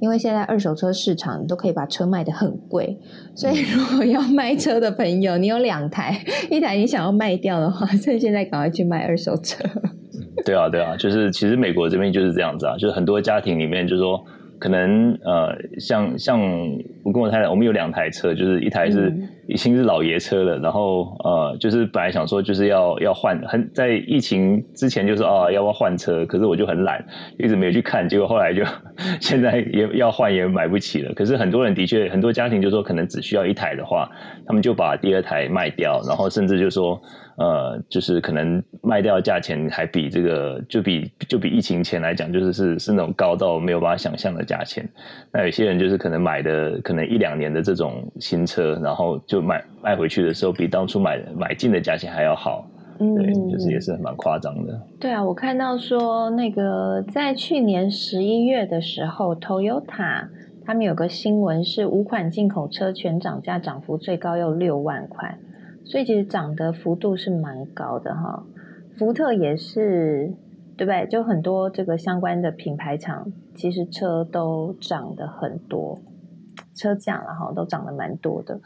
[0.00, 2.98] 因为现在二手车市场都可以把车卖得很贵，
[3.34, 9.62] 所以如果要卖车的朋友，你有两台，一台你想要卖掉的话， 所以现在赶快去卖二手车。
[10.44, 14.20] 对啊，对啊，就是其实美国这边就是这样子啊，就是很多家庭里面就是说。
[14.60, 16.38] 可能呃，像像
[17.02, 19.10] 我跟我太太，我们有两台车，就是一台是
[19.50, 27.04] 已经是老爷车了，然后呃，就是本来想说就是要要换，很在疫情之前就是啊要不要换车，可是我就很懒，
[27.36, 28.62] 一直没有去看，结果后来就
[29.20, 31.12] 现在也要换也买不起了。
[31.14, 34.08] 可是很多人的确很多家庭就说可能只需要一台的话，
[34.46, 37.00] 他们就把第二台卖掉，然后甚至就说。
[37.36, 44.86] 呃，就是可能卖掉价钱还比这个，就比就比疫情前来讲，就是是是那种高到没有办法想象的价钱。
[45.32, 52.66] 那有些人就是可能买的可能一两年的这种新车，然后就卖卖回去的时候，比当初买买进的价钱还要好。
[52.98, 54.78] 嗯，对，就是也是蛮夸张的。
[55.00, 60.28] 对啊，我看到说那个在去年十一月的时候，Toyota
[60.66, 65.38] 他们有个新闻是五款进口车全涨价，涨幅最高要六万块。
[65.82, 68.44] 所以其实涨的幅度是蛮高的哈，
[68.98, 70.32] 福特也是，
[70.76, 71.06] 对不对？
[71.08, 75.98] 就很多这个相关的品牌厂，其实车都涨得很多，
[76.76, 78.60] 车价了哈都涨得蛮多的。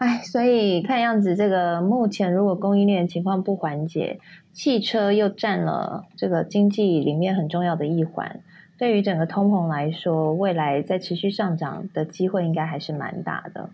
[0.00, 4.18] 哎，所以看样子这个目前如果供应链情况不缓解，
[4.50, 8.40] 汽车又占了这个经济里面很重要的一环，
[8.78, 13.68] 对于整个通膨来说，未来在持续上涨的机会应该还是蛮大的。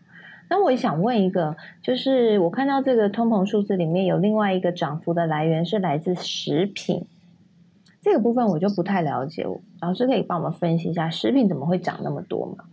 [0.50, 7.04] 那我也想问一个，就是我看到这个通膨数字里面有另外一个涨幅的来源是来自食品，
[8.02, 9.46] 这个部分我就不太了解，
[9.80, 12.64] 老师可以帮我们分析一下食品怎么会涨那么多吗？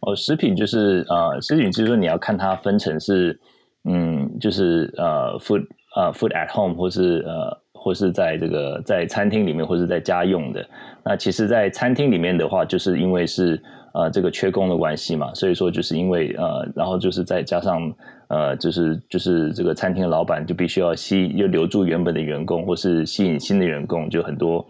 [0.00, 3.38] 哦，食品就是呃，食品就是说你要看它分成是，
[3.84, 5.64] 嗯，就是呃，food
[5.96, 10.66] 呃，food at home 或是呃，或是在这个在餐厅里面或是在家用的。
[11.04, 13.60] 那其实，在餐厅里面的话，就是因为是。
[13.92, 17.92] 呃，这个缺工的关系嘛，所以说就是因为呃，然后就是再加上
[18.28, 24.64] 呃，就是就是这个餐厅的老板就必须要吸，又留住原本的员工，或是吸引新的员工，就很多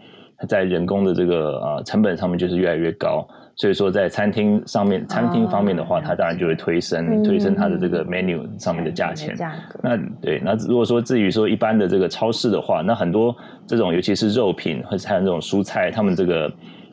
[0.47, 3.27] 在人工的这个呃成本上面就是越来越高。
[3.61, 9.37] 所以说，在餐厅上面，餐厅方面的话，它当然就会推升推升它的这个 menu 上面的价钱。
[9.83, 13.35] 那对，那如果说至于说一般的这个超市的话，那很多
[13.67, 16.51] 这种尤其是肉品或者还有这种蔬菜，他们这个。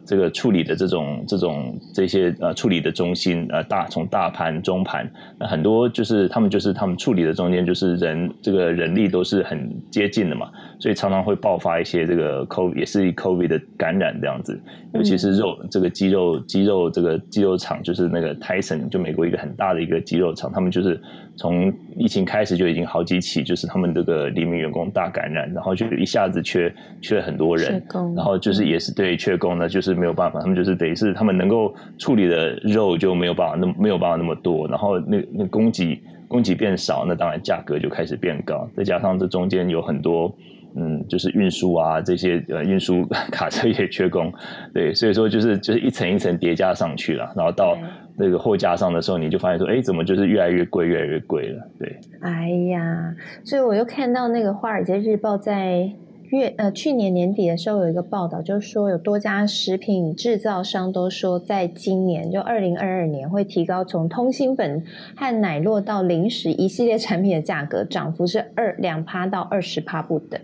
[0.08, 5.06] 这个处理的这种这种这些呃处理的中心呃大从大盘中盘
[5.38, 14.58] 那很多就是他们就是他们处理的中间就是人这个人力都是很接近的嘛，所以常常会爆发一些这个 COVID 也是 COVID 的感染这样子，
[14.94, 20.98] 尤其是肉这个鸡肉鸡肉这个鸡肉厂就是那个 Tyson 就美国一个很大的一个鸡肉厂，他们就是
[21.38, 27.82] 从疫情开始就已经好几起就是他们这个黎明员工大感染，然后就一下子缺缺很多人，
[28.16, 29.98] 然后就是也是对缺工呢就是。
[29.98, 38.70] 没有办法，他们就是等于是他们能够处理的肉就没有办法那没有办法那么多，然后那那供给供给变少，那当然价格就开始变高。
[38.76, 40.32] 再加上这中间有很多
[40.76, 44.32] 嗯，就是运输啊这些呃运输 卡车也缺工，
[44.72, 47.76] 对，所以说就是就是一层一层叠加上去了，然后到
[48.16, 51.62] 那个货架上的时候，你就发现说，哎，怎么就是越来越贵，越来越贵了？
[51.78, 53.14] 对，哎呀，
[53.44, 55.90] 所以我又看到那个《华尔街日报》在。
[56.30, 64.84] 月呃，去年年底的时候有一个报道，就是说有多家食品制造商都说，在今年就二零二二年会提高从通心粉
[65.16, 70.38] 和奶酪到零食一系列产品的价格，涨幅是二两趴到二十趴不等。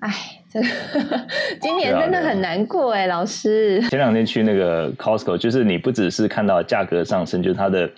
[0.00, 0.10] 哎，
[0.50, 0.66] 这个
[1.60, 3.80] 今年真的很难过哎，老师。
[3.90, 7.88] 前两天去那个 Costco，就是你不只是看到价格上升，就是它的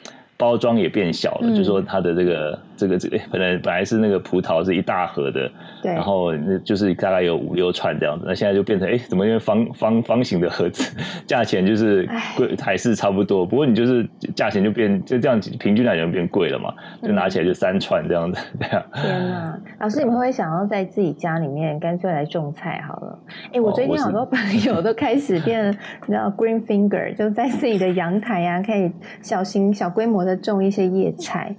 [0.44, 2.58] 包装也变小了，就说它的这个。
[2.76, 5.48] 这个这个本来 本来是那个葡萄是一大盒的，
[5.80, 10.92] 对，然后就是大概有五六串这样子，那现在就变成哎，怎么因为方方方形的盒子，
[11.24, 12.04] 价钱就是
[12.36, 18.40] 贵还是差不多，不过你就是价钱就变就这样平均来讲变贵了嘛，就拿起来就三串这样子。
[18.58, 23.18] 天哪，老师你们会想要在自己家里面干脆来种菜好了？
[23.52, 28.90] 哎，我最近好多朋友都开始变，你知道 green finger，就在自己的阳台呀，可以
[29.22, 31.54] 小型小规模的种一些叶菜。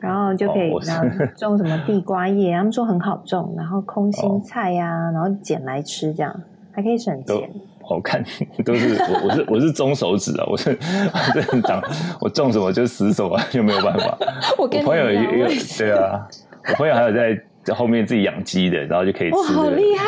[0.00, 1.06] 然后就可以，然后
[1.36, 6.40] 种什么地瓜叶，他们说很好种，然后空心菜呀，然后捡来吃，这样
[6.72, 7.50] 还可以省钱。
[7.82, 8.22] 好 看
[8.64, 10.76] 都是我，我是我是中手指啊，我是
[11.12, 11.82] 我是长，
[12.20, 14.16] 我种什么就死什么，就没有办法。
[14.58, 16.28] 我朋友也有对啊，
[16.68, 17.40] 我朋友还有在。
[17.64, 19.36] 在后面自己养鸡的，然后就可以吃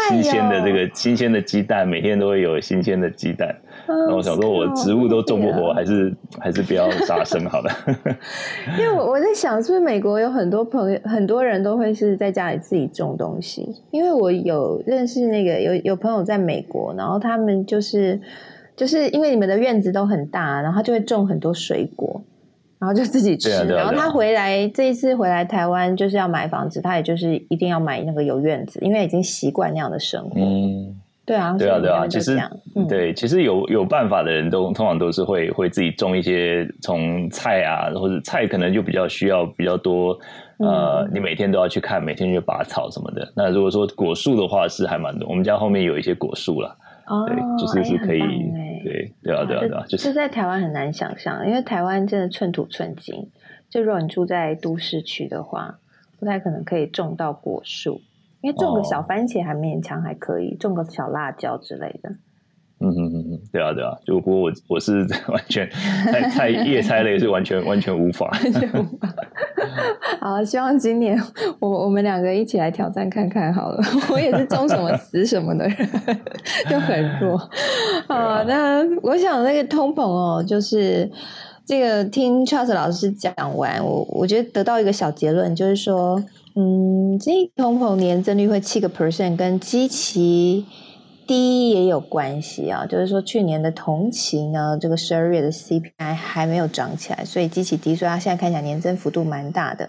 [0.08, 3.54] 新鲜的这个新鲜的鸡蛋，每天都会有新鲜的鸡蛋。
[3.86, 7.70] 然后我想说，我植物都种不活，还是还是不要杀生好了。
[8.78, 13.68] 因为我我在想，是不是美国有很多朋友，很多人都会是在家里自己种东西？
[13.90, 18.20] 因为我有认识那个有有朋友在美国，然后他们就是
[18.76, 22.22] 就是因为你们的院子都很大，然后他就会种很多水果。
[22.80, 30.40] 然后就自己吃，然后他回来这一次回来台湾就是要买房子，他也就是一定要买那个有院子，因为已经习惯那样的生活。
[30.40, 30.98] 嗯，
[31.30, 32.08] 对啊，对啊，对啊。
[32.08, 32.36] 其实，
[32.88, 40.18] 对，其实有有办法的人都通常都是会会自己种一些从菜啊，或者菜可能就比较需要比较多，
[40.58, 43.32] 呃，你每天都要去看，每天去拔草什么的。
[43.36, 45.28] 那如果说果树的话，是还蛮多。
[45.28, 46.76] 我们家后面有一些果树了。
[47.26, 48.20] 对，就是是可以，
[48.84, 53.28] 对，对啊，对啊，对啊，就是在台湾很难想象，因为台湾真的寸土寸金，
[53.68, 55.78] 就如果你住在都市区的话，
[56.18, 58.00] 不太可能可以种到果树，
[58.41, 62.11] 因为种个小番茄还勉强还可以，种个小辣椒之类的。
[62.82, 68.30] 嗯嗯嗯嗯，对啊对啊，就不过我我是 完全菜菜叶菜类是完全完全无法。
[70.18, 71.20] 好，希望今年
[71.59, 73.82] 我我们两个一起来挑战看看好了。
[74.11, 75.76] 我也是种什么死什么的人，
[76.70, 77.36] 就很弱。
[78.09, 81.11] 好，那我想那个通膨哦，就是
[81.70, 86.20] 这个听 Charles 老师讲完，我我觉得得到一个小结论，就是说，
[86.56, 90.66] 嗯，这通膨年增率会七个 percent，跟基期。
[91.28, 99.88] 低也有关系啊，就是说去年的同期呢，这个十二月的 CPI 还没有涨起来，所以基期低，所以它现在看起来年增幅度蛮大的。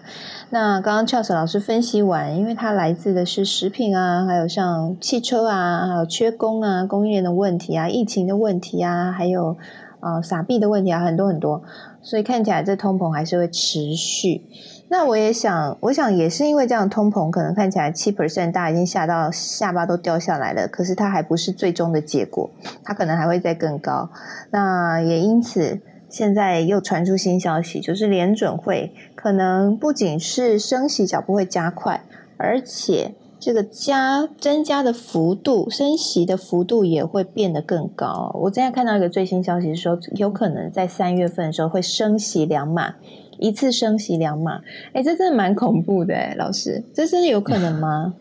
[0.50, 9.56] 那刚刚 Charles 老师分析完，因为它来自的是食品啊，还有像汽车啊，还有缺工啊，供应链的问题啊，疫情的问题啊，还有
[10.02, 11.62] 呃撒币的问题啊，很多很多，
[12.02, 14.42] 所以看起来这通膨还是会持续。
[14.88, 20.68] 那我也想，我想也是因为这样通膨，可能看起来七 percent，大家已经吓到下巴都掉下来了。
[20.68, 22.50] 可是它还不是最终的结果，
[22.84, 24.10] 它可能还会再更高。
[24.50, 25.80] 那也因此，
[26.10, 32.02] 现在又传出新消息，就是联准会可能不仅是升息脚步会加快，
[32.36, 38.30] 而且这个加增加的幅度，升息的幅度也会变得更高。
[38.40, 42.94] 我现在看到一个最新消息说，有可能在三月份的时候会升息两码。
[43.40, 44.60] 一次升息两码，
[44.92, 48.14] 哎，这真的蛮恐怖的，老师，这真的有可能吗？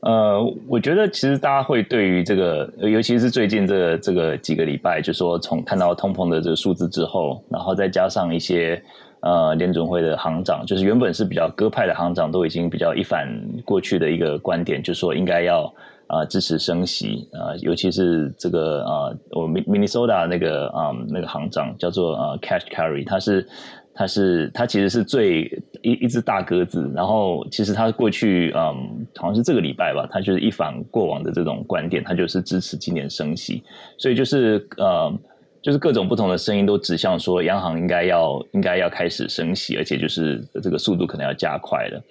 [0.00, 8.82] 呃，我觉得其实大家会对于这个，尤其是最近这这个几个礼拜，就说从看到通膨的这个数字之后，然后再加上一些
[9.20, 13.28] 呃联准会的行长，就是原本是比较鸽派的行长，都已经比较一反
[13.62, 15.70] 过去的一个观点，就说应该要
[16.06, 23.46] 啊支持升息啊，尤其是这个啊，我 Minnesota 那个啊那个行长叫做啊 Cash Carry，他是。
[23.94, 25.42] 他是他其实是最
[25.82, 33.62] 一一只大鸽子，然后其实他过去嗯好像是这个礼拜吧，他就是一反过往的这种观点，他就是支持今年升息，
[33.98, 35.12] 所以就是呃
[35.60, 42.02] 就是各种不同的声音都指向说央行应该要应该要开始升息，而且就是这个速度可能要加快了。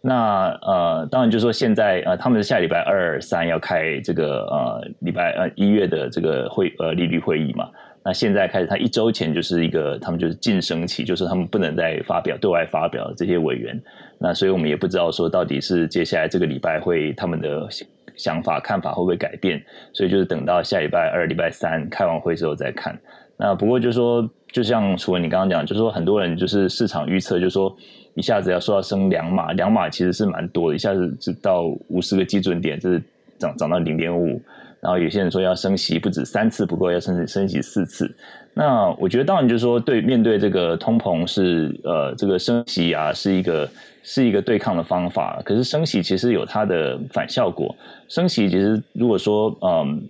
[0.00, 7.68] 那呃当然就是说现在呃他们是下礼拜二三要开这个呃礼拜呃一月的这个会呃利率会议嘛。
[8.08, 13.78] 那现在开始，他一周前就是一个，他们就是晋升期，就是他们不能再发表对外发表这些委员。
[14.18, 17.68] 那所以我们也不知道说到底是接下来这个礼拜会他们的
[18.16, 22.98] 想法看法会不会改变，所以就是等到下礼拜二、礼拜三开完会之后再看。
[23.36, 27.76] 那不过就是说，就像楚文你刚刚讲，就是说很多人就是市场预测，就是说
[28.14, 33.02] 一下子要说要升两码，两码其实是蛮多的，一下子就到五十个基准点，就是
[33.36, 34.40] 涨涨到零点五。
[34.80, 38.14] 然后有些人说要升息不止三次不够，要升升息四次。
[38.54, 43.68] 那我觉得当然就是说，对面对这个通膨是呃这个升息啊是一个
[44.02, 45.40] 是一个对抗的方法。
[45.44, 47.74] 可是升息其实有它的反效果。
[48.08, 50.02] 升息其实如果说嗯，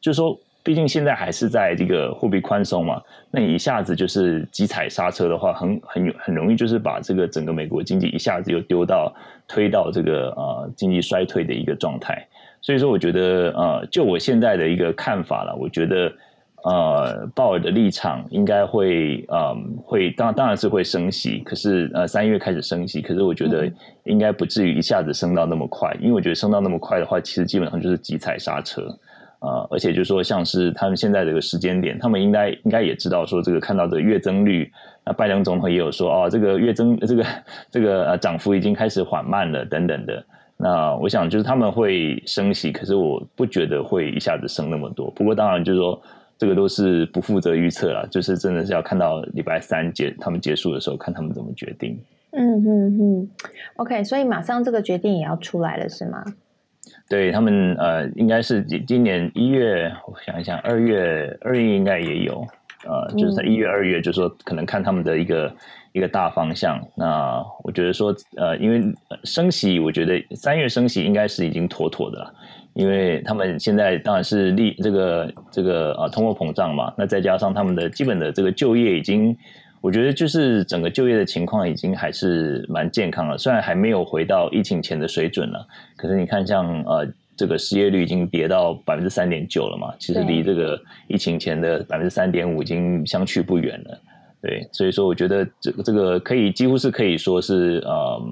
[0.00, 9.12] 就是说，毕竟现在还是在这个货币宽松嘛，那你一下子就是急踩刹车的话，很很有很容易就是把这个整个美国经济一下子又丢到
[9.48, 12.24] 推到这个呃经济衰退的一个状态。
[12.62, 16.12] 所以说，我觉得，呃，就我现在的一个看法了，我觉得，
[16.62, 23.66] 呃，鲍尔的立场应该会，呃，会当当然是会升息，可是，呃，三月开始升息，可是我觉得
[24.04, 28.82] 应该不至于一下子升到那么快，因为我觉得升到那么快的话，其实基本上就是急踩刹车，
[29.40, 34.70] 呃，而且就是说，像是他们现在这个时间点，他们应该应该也知道说，这个看到的月增率，
[35.02, 37.26] 那拜登总统也有说，哦，这个月增这个
[37.70, 40.22] 这个呃涨幅已经开始缓慢了，等等的。
[40.62, 45.10] 那我想就是他们会升息，可是我不觉得会一下子升那么多。
[45.12, 46.02] 不过当然就是说，
[46.36, 51.98] 这个都是不负责预测啦，就是真的是要看到礼拜三结他们结束的时候，看他们怎么决定。
[52.32, 53.28] 嗯嗯嗯
[53.76, 56.22] ，OK，所以马上这个决定也要出来了，是吗？
[57.08, 62.46] 对他们呃，应该是今年一月，我想一想，二月二月应该也有，
[62.86, 65.50] 呃，就是在一月二月，就是说可能看他们的一个。
[65.92, 68.80] 一个大方向，那我觉得说，呃，因为
[69.24, 72.34] 升息，我觉得三月升息应该是已经妥妥的了，
[72.74, 79.36] 因为他们现在当然是利这个这个啊通货膨胀嘛，那再加上他们的基本的这个就业已经，
[79.80, 85.66] 我觉得就是整个就业的情况已经还是蛮健康了，虽然还没有回到疫情前的水准了，
[85.96, 87.04] 可是你看像呃
[87.36, 93.98] 这个失业率已经跌到百分之三点九了嘛，其实离这个疫情前的百分之三点五已经相去不远了。
[94.42, 98.22] 对，所以说我觉得这个这个可以几乎是可以说是呃，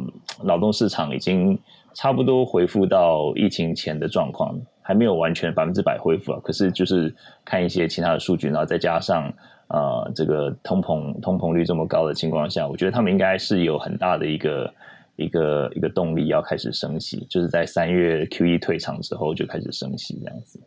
[0.42, 1.58] 劳动市场已经
[1.92, 6.40] 差不多恢复到疫情前的状况，还没有完全百分之百恢复啊。
[6.42, 9.30] 可是就是看一些其他的数据，然后再加上
[9.66, 14.74] 呃这个通膨通膨率这么高的情况下，我觉得他们应该是有很大的一个
[15.16, 20.58] 一个一个动力要开始升息，就是在三月 Q E 退场之后就开始升息这样子。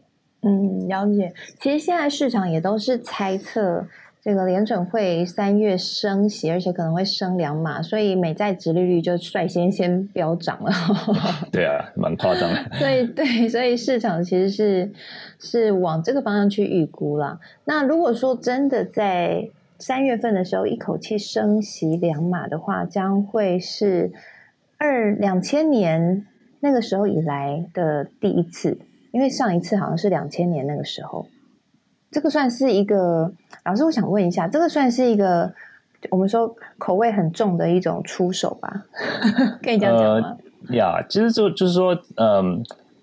[0.43, 1.33] 嗯，了解。
[1.59, 3.83] 其实现在市场也都是猜测。
[4.23, 10.71] 这个联准会三月升息，而且可能会升两码，所以美债殖利率就率先先飙涨了。
[11.51, 12.47] 对啊，蛮夸张。
[12.73, 14.91] 所以 对，所以市场其实是
[15.39, 17.39] 是往这个方向去预估了。
[17.65, 19.49] 那如果说真的在
[19.79, 24.11] 三月份的时候一口气升息两码的话，将会是
[24.77, 26.27] 二两千年
[26.59, 28.77] 那个时候以来的第一次，
[29.11, 31.25] 因为上一次好像是两千年那个时候。
[32.11, 33.31] 这个算是一个
[33.63, 35.51] 老师，我想问一下，这个算是一个
[36.09, 38.85] 我们说口味很重的一种出手吧？
[39.63, 40.37] 可以这样讲吗？
[40.71, 42.61] 呀，其实就就是说，嗯，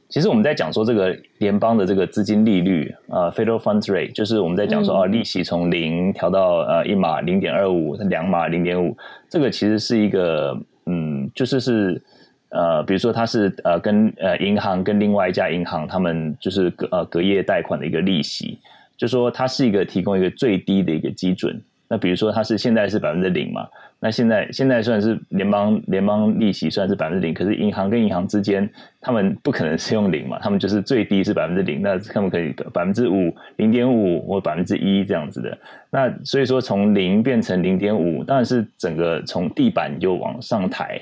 [0.08, 8.96] 其实我们在讲说这个联邦的这个资金利率，呃，Federal Funds Rate，就是我们在讲说，哦，利息从零调到呃一码零点二五，两码零点五，
[9.30, 10.54] 这个其实是一个，
[10.84, 12.02] 嗯，就是是
[12.50, 18.58] 呃，比如说它是呃跟呃银行跟另外一家银行，他们就是隔呃隔夜贷款的一个利息。
[18.98, 21.58] 就说它是一个提供一个最低的一个基准。
[21.90, 23.66] 那比如说它是现在是百分之零嘛？
[24.00, 28.68] 那现在现在算是联邦联邦利息算是百分之零，可是银行跟银行之间，
[29.00, 30.38] 他们不可能是用零嘛？
[30.38, 35.56] 他们就是最低是百分之零，那他们可以百分之五、零点五或百分之一这样子的。
[35.90, 41.00] 那所以说从零变成零点五，当然是整个从地板就往上抬。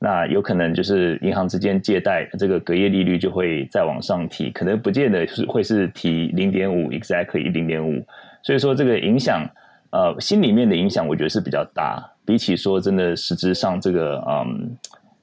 [0.00, 8.04] 那有可能就是银行之间借贷这个隔夜利率就会再往上提，可能不见得是会是提零点五，exactly 零点五。
[8.42, 9.44] 所以说这个影响，
[9.90, 14.76] 呃，心里面的影响，我觉得是比较大，比起说真的实质上这个嗯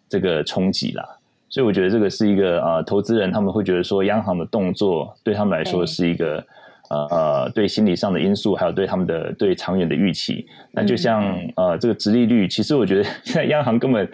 [0.10, 1.04] 这个冲击啦。
[1.48, 6.46] 所以我觉得这个是一个呃，投资人他们会觉得说央行的动作对他们来说是一个。
[6.90, 14.08] 呃呃，对心理上的因素，还有对他们的对长远的预期，那就像呃这个直利率，其实我觉得现在央行根本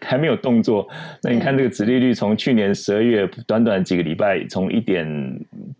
[0.00, 0.88] 还没有动作。
[1.22, 5.06] 那你看这个直利率，从去年十二月短短几个礼拜，从一点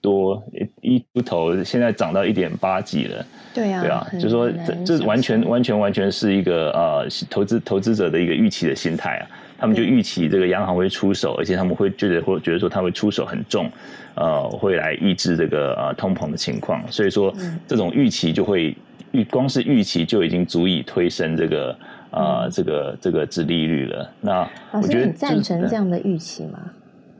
[0.01, 0.43] 多
[0.81, 3.27] 一出头，现在涨到一点八几了。
[3.53, 9.27] 对呀，对啊，就说这这完全完全完全是一个呃投资投资者的一个预期的心态啊。
[9.61, 13.71] 他们就预期这个央行会出手，而且他们会觉得或觉得说他会出手很重，
[14.15, 16.83] 呃，会来抑制这个呃通膨的情况。
[16.91, 17.33] 所以说，
[17.67, 18.75] 这种预期就会
[19.13, 21.77] 预光是预期就已经足以推升这个
[22.11, 24.11] 呃这个这个殖利率了。
[24.21, 26.59] 那我觉得赞成这样的预期吗？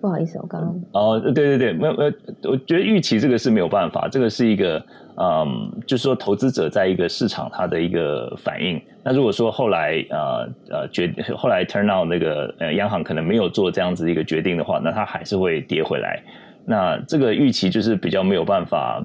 [0.01, 2.13] 不好意思，我刚刚哦，对对对，没有没有，
[2.51, 4.83] 我觉得预期这个是没有办法，这个是一个。
[5.17, 8.81] 嗯，就是说，投资者在一个市场它的一个反应。
[9.03, 16.23] 那如果说后来呃呃决后来 turn out 那个呃央行可能没有做这样子一个决定的话，那它还是会跌回来。
[16.65, 19.05] 那这个预期就是比较没有办法，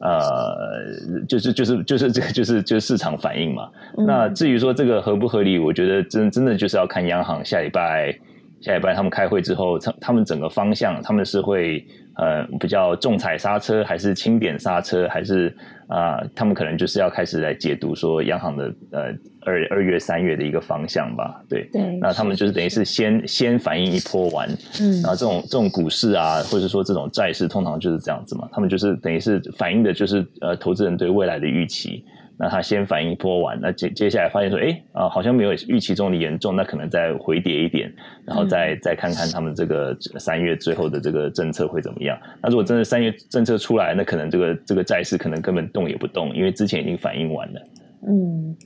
[0.00, 3.68] 呃，就是就是就是这个就是就是市场反应嘛。
[4.06, 8.16] 那至于说这个合不合理，我觉得真真的就是要看央行下礼拜
[8.60, 11.84] 下礼拜他们开会之后，他他们整个方向他们是会。
[12.16, 15.54] 呃，比较重踩刹车，还是轻点刹车，还是
[15.88, 19.00] 啊，他们可能就是要开始来解读说央行的呃
[19.44, 22.84] 二二月三月的一个方向吧，对，对，那他们就是等于是。
[22.84, 24.46] 先先反应一波完，
[24.80, 32.04] 嗯，然后这种这种股市啊，或者说这种债市，通常就是这样子嘛，他们就是等于是反映的就是呃投资人对未来的预期。
[32.42, 37.88] 那他先反应一波完，那接接下来发现说，哎啊，好像没有预期中的严重，那可能再回跌一点，
[38.24, 42.18] 然后再再看看他们这个三月最后的这个政策会怎么样。
[42.42, 47.60] 那如果真的三月政策出来，那可能这个这个债市可能根本动也不动，因为之前已经反应完了。
[48.04, 48.56] 嗯，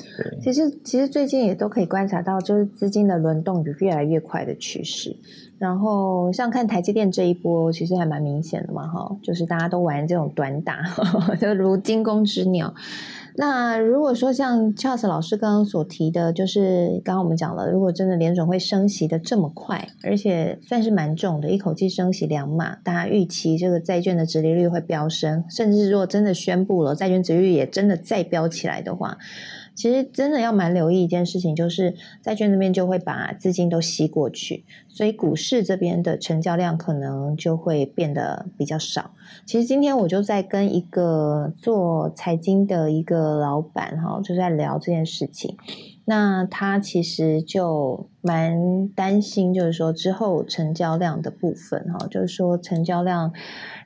[0.40, 5.14] 其实其实最近也都可以观察到，就是资金的轮动有越来越快的趋势。
[5.58, 10.78] 然后像看台积电这一波，其实还蛮明显的嘛，哈，就是大家都玩这种短打，
[11.38, 12.74] 就如惊弓之鸟。
[13.38, 29.18] 那如果说像 Charles 老师刚刚所提的，就是刚刚我们讲了，如果真的联总会升息的这么快，而且算是蛮重的，一口气升息两码，大家预期这个债券的殖利率会飙升，甚至如果真的宣布了债券殖利率也真的再飙起来的话。
[29.76, 39.12] 其实真的要蛮留意一件事情，就是债券那边就会把资金都吸过去，所以股市这边的成交量可能就会变得比较少。
[39.44, 45.56] 其实今天我就在跟一个做财经的一个老板哈，就在聊这件事情。
[46.08, 53.32] 那他其实就蛮担心，就是说之后成交量的部分哈，就是说成交量。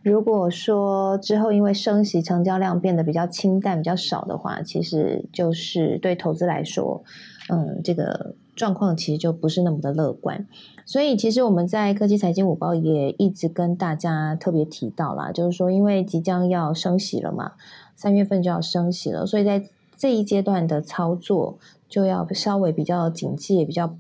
[0.03, 7.03] 如果说之后因为升息，成交量变得比较清淡、比较少的话，其实就是对投资来说，
[7.49, 10.47] 嗯，这个状况其实就不是那么的乐观。
[10.85, 17.53] 所以，其实我们在科技财经五报也一直跟大家特别提到啦，就是说，因为即将要升息了嘛，
[17.97, 19.65] 三月份就要升息了，所以在
[19.97, 21.59] 这一阶段的操作
[21.91, 23.99] 就要稍微比较警戒，比较。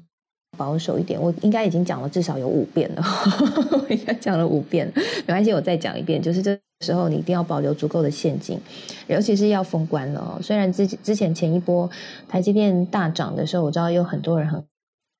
[0.56, 3.02] 保守一点，我应该已经讲了至少有五遍了，
[3.70, 4.92] 我 应该讲了五遍，
[5.24, 8.60] 没关系，我再讲一遍，就是这时候你一定要保留足够的现金，
[9.06, 10.38] 尤其是要封关了。
[10.42, 11.88] 虽然之之前前一波
[12.28, 14.62] 台积电大涨的时候，我知道有很多人很。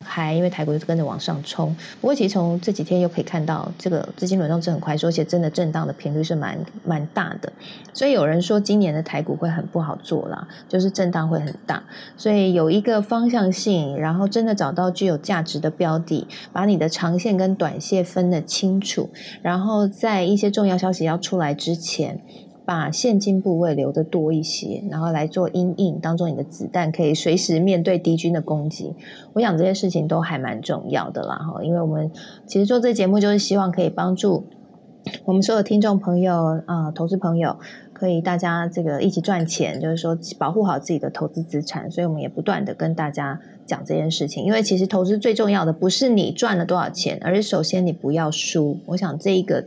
[0.03, 7.53] 还因为台股就跟着往上冲，不过其实从这几天又可以看到，这个资金轮动是很快，而且真的震荡的频率是蛮蛮大的。
[7.93, 11.83] 所以有人说今年的台股会很不好做啦，就是震荡会很大。
[12.17, 19.11] 所以有一个方向性，然后真的找到具有价值的标的，把你的长线跟短线分得清楚，
[19.43, 22.21] 然后在一些重要消息要出来之前。
[22.71, 28.95] 把现金部位留的多一些，然后来做阴影当做，你的子弹可以随时面对敌军的攻击。
[29.33, 32.09] 我想这些事情都还蛮重要的啦，哈，因为我们
[32.47, 34.45] 其实做这节目就是希望可以帮助
[35.25, 37.57] 我们所有听众朋友啊，投资朋友，
[37.93, 41.91] 可以大家这个一起赚钱，就是说保护好自己的投资资产。
[41.91, 48.79] 所以我们也不断的跟大家讲这件事情，因为其实投资最重要的不是你赚了多少钱，而是首先你不要输。
[48.87, 49.65] 我想这一个。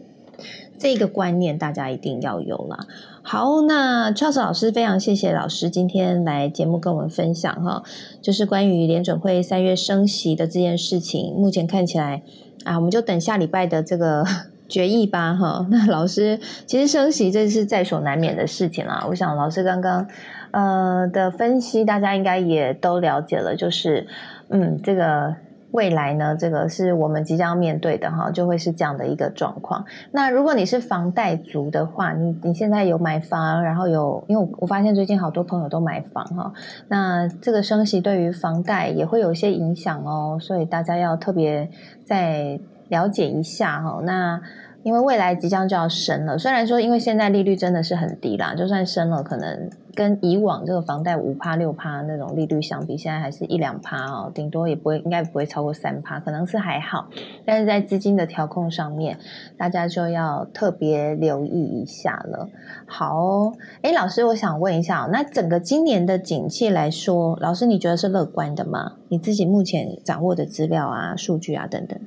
[0.83, 2.77] 这个观念大家一定要有啦。
[3.21, 7.81] 好，那 Charles 老师非常谢谢老师今天来节目跟我们分享哈，
[8.21, 11.33] 就是关于联准会三月升息的这件事情。
[11.33, 12.21] 目前看起来
[12.65, 14.25] 啊，我们就等下礼拜的这个
[14.67, 15.65] 决议吧哈。
[15.71, 19.05] 那老师其实升息这是在所难免的事情啦。
[19.07, 20.05] 我想老师刚刚
[20.51, 24.05] 呃的分析，大家应该也都了解了，就是
[24.49, 25.33] 嗯这个。
[25.73, 29.83] 未来呢，这个是我们即将面对的哈，就会是这样的一个状况。
[30.11, 36.53] 那如果你是房贷族的话，你你现在有买房，然后有，因为我发现最近好多朋友都买房哈，
[36.87, 41.67] 那这个升息对于房贷也会有一些影响哦，所以大家要特别
[42.05, 42.59] 再
[42.89, 43.99] 了解一下哈。
[44.03, 44.39] 那
[44.83, 57.07] 因为未来即将就要升了，虽然说因为现在利率真的是很低啦，就算升了，可能跟以往这个房贷五趴六趴那种利率相比，现在还是一两趴哦，顶多也不会，应该不会超过三趴，可能是还好。
[57.45, 59.17] 但是在资金的调控上面，
[59.57, 62.49] 大家就要特别留意一下了。
[62.85, 68.93] 好，哎，老师，我想问一下，那整个今年的景气来说，老师你觉得是乐观的吗？
[69.07, 71.97] 你自己目前掌握的资料啊、数据啊等等。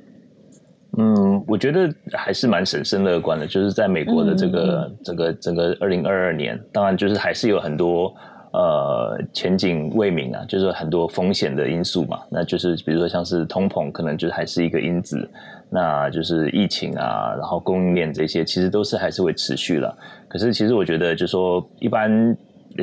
[0.99, 3.45] 嗯，我觉得还是蛮审慎乐观的。
[3.45, 8.11] 就是在美国的这个这个整个二零二二年，当然就是还是有很多
[8.51, 12.19] 呃前景未明啊，就是很多风险的因素嘛。
[12.31, 15.29] 那就是比如说像是通膨，可能就是还是一个因子。
[15.69, 19.95] 那就是疫情啊，然后供应链这些，其实都是还是会持续了。
[20.27, 22.35] 可是其实我觉得，就说一般。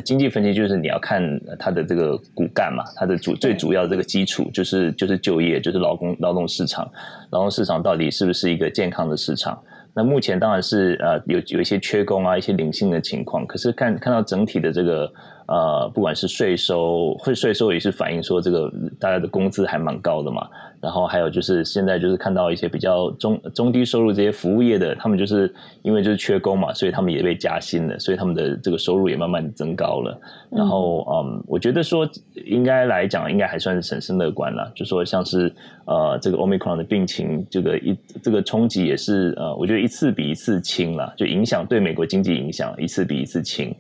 [0.05, 1.23] 经济分析就是你要看
[1.59, 6.91] 它的这个骨干嘛，它的主最主要这个基础就是就是就业，就是劳工劳动市场，
[7.31, 9.61] 劳动市场到底是不是一个健康的市场？
[9.97, 15.13] 那目前当然是呃有有一些缺工啊，一些零星的情况，可是看看到整体的这个。
[15.47, 20.49] 呃，不管是税收，会税收也是反映说这个大家的工资还蛮高的嘛。
[20.85, 30.21] 然后还有就是现在就是看到一些比较中中低收入这些服务业的，他们就是因为就是缺工嘛，所以他们也被加薪了，所以他们的这个收入也慢慢增高了。
[30.51, 32.07] 然后嗯，我觉得说
[32.45, 34.71] 应该来讲，应该还算是审慎乐观了。
[34.75, 35.51] 就说像是
[35.87, 43.75] 呃这个 omicron 的病情，这个一这个冲击也是呃，我觉得一次比一次轻了，就影响对美国经济影响一次比一次轻。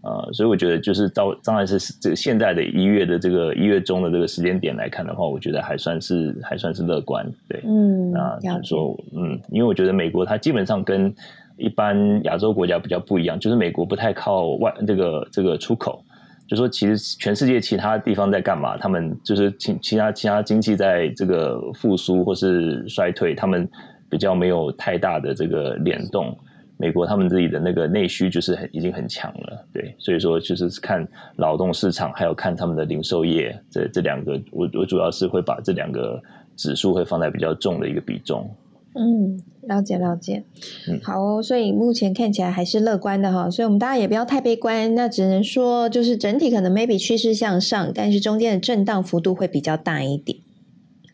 [0.00, 11.12] 呃，所以我觉得就是到当然是这个现在的一月的这个一月中的这个时间点来看的话，我觉得还算是还算是乐观，对，嗯，那就是说，嗯，因为我觉得美国它基本上跟
[11.56, 16.00] 一般亚洲国家比较不一样，就是美国不太靠外这个这个出口，
[16.46, 23.68] 就说其实全世界其他地方在干嘛，他们就是其其他其他经济在这个复苏或是衰退，他们
[24.08, 26.38] 比较没有太大的这个联动。
[26.78, 31.06] 美国他们自己的那个内需就是很已经很强了，对，所以说就是看
[31.36, 36.22] 劳动市场，还有看他们的零售业，这这两个，我我主要是会把这两个
[36.56, 38.48] 指数会放在比较重的一个比重。
[38.94, 40.42] 嗯，了解了解，
[40.88, 50.38] 嗯，好，所以目前看起来还是乐观的哈，所以我们大家也不要太悲观，那只能说就是整体可能 maybe 趋势向上，但是中间的震荡幅度会比较大一点。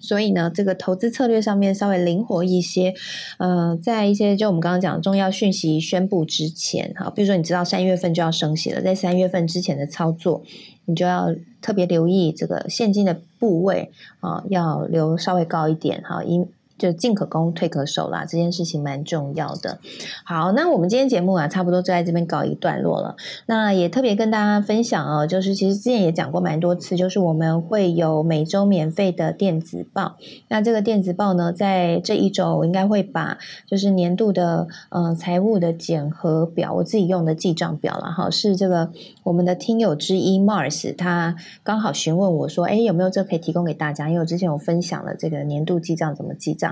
[0.04, 2.94] 所以呢，这个投资策略上面稍微灵活一些，
[3.38, 10.42] 呃，在一些就我们刚刚讲重要讯息宣布之前，哈，比如说你知道三月份就要升息了，在三月份之前的操作，
[10.84, 13.90] 你就要特别留意这个现金的部位
[14.20, 16.46] 啊，要留稍微高一点，哈，因。
[16.76, 19.78] 就进可攻，退可守啦，这件事情蛮重要的。
[20.24, 23.14] 好，那我们今天节目啊，差不多就在这边告一段落了。
[23.46, 30.16] 那也特别跟大家分享哦，就是其实之前也讲过蛮多次，就是我们会有每周免费的电子报。
[30.48, 38.90] 那这个电子报呢，在这一周我应该会把就是年度的呃财务的检核表，我自己用的记账表了哈，是这个
[39.22, 44.08] 我们的听友之一 Mars，他刚好询问我说，哎，有没有这可以提供给大家？
[44.08, 46.63] 因为我之前有分享了这个年度记账怎么记账。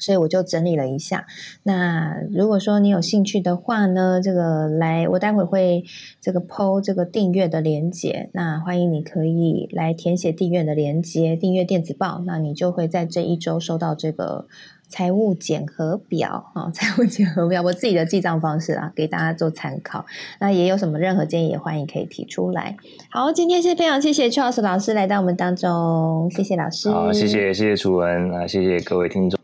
[0.00, 1.26] 所以我就整理了一下。
[1.62, 5.84] 那如果说你有兴趣的话呢，这个来我待会会
[6.20, 8.30] 这个 PO 这个订阅的连接。
[8.32, 14.46] 那欢迎你可以来填写订阅的连接，订阅电子报，那你就会在这一周收到这个
[14.88, 20.04] 财务检核表啊，财务检核表，我自己的记账方式啊，给大家做参考。
[20.40, 22.76] 那也有什么任何建议，也欢迎可以提出来。
[23.10, 26.90] 好，今天是非常谢谢 Charles 老师来到我们当中，谢谢老师。
[26.90, 29.39] 好，谢谢谢谢楚文啊，谢谢各位听众。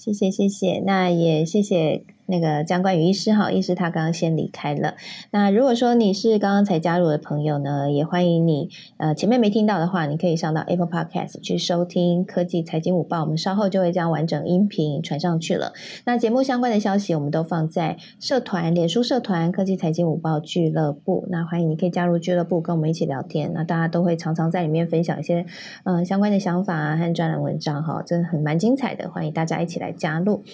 [0.00, 2.02] 谢谢谢谢，那也谢谢。
[2.30, 4.94] 那个江冠宇医师哈，医师他刚刚先离开了。
[5.32, 8.70] 那如果说你是刚刚才加入的朋友呢，也欢迎你。
[8.96, 13.22] 呃，前面没听到的话，你可以上到 Apple Podcast 去收听科技财经午报。
[13.22, 15.72] 我们稍后就会将完整音频传上去了。
[16.04, 21.26] 那节目相关的消息，我们都放在社团、脸书社团科技财经午报俱乐部。
[21.28, 23.52] 那欢迎你可以加入俱乐部，跟我们一起聊天。
[23.52, 25.44] 那大家都会常常在里面分享一些
[25.84, 29.10] 嗯相关的想法和专栏文章哈，真的很蛮精彩的。
[29.10, 30.44] 欢迎大家一起来加入。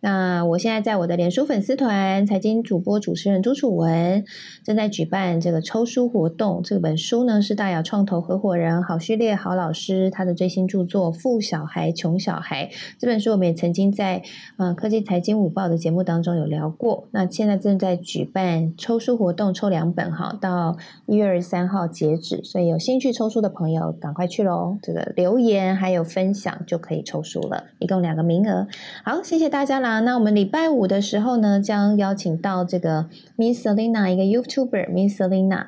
[0.00, 4.24] 那我现在在我的脸书粉丝团，财经主播主持人朱楚文
[4.62, 6.62] 正在举办这个抽书活动。
[6.62, 12.66] 这本书呢是大雅创投合伙人郝旭烈郝老师他的最新著作《富小孩穷小孩》
[12.98, 14.22] 这本书，我们也曾经在
[14.58, 17.08] 呃科技财经午报的节目当中有聊过。
[17.10, 20.76] 那现在正在举办抽书活动，抽两本哈，到
[21.06, 24.76] 一月二十三号截止，所以有兴趣抽书的朋友赶快去喽！
[24.82, 28.68] 这个留言还有分享就可以抽书了，一共两个名额。
[29.02, 30.00] 好，谢谢大家了啦。
[30.00, 33.06] 那我们礼拜五的时候呢，将邀请到这个
[33.36, 35.66] Miss Selina 一个 YouTuber Miss Selina，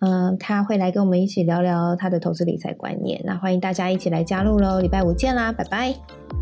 [0.00, 3.20] 嗯，他会来跟我们一起聊聊他的投资理财观念。
[3.24, 4.80] 那欢迎大家一起来加入喽！
[4.80, 6.39] 礼拜五见啦，拜拜。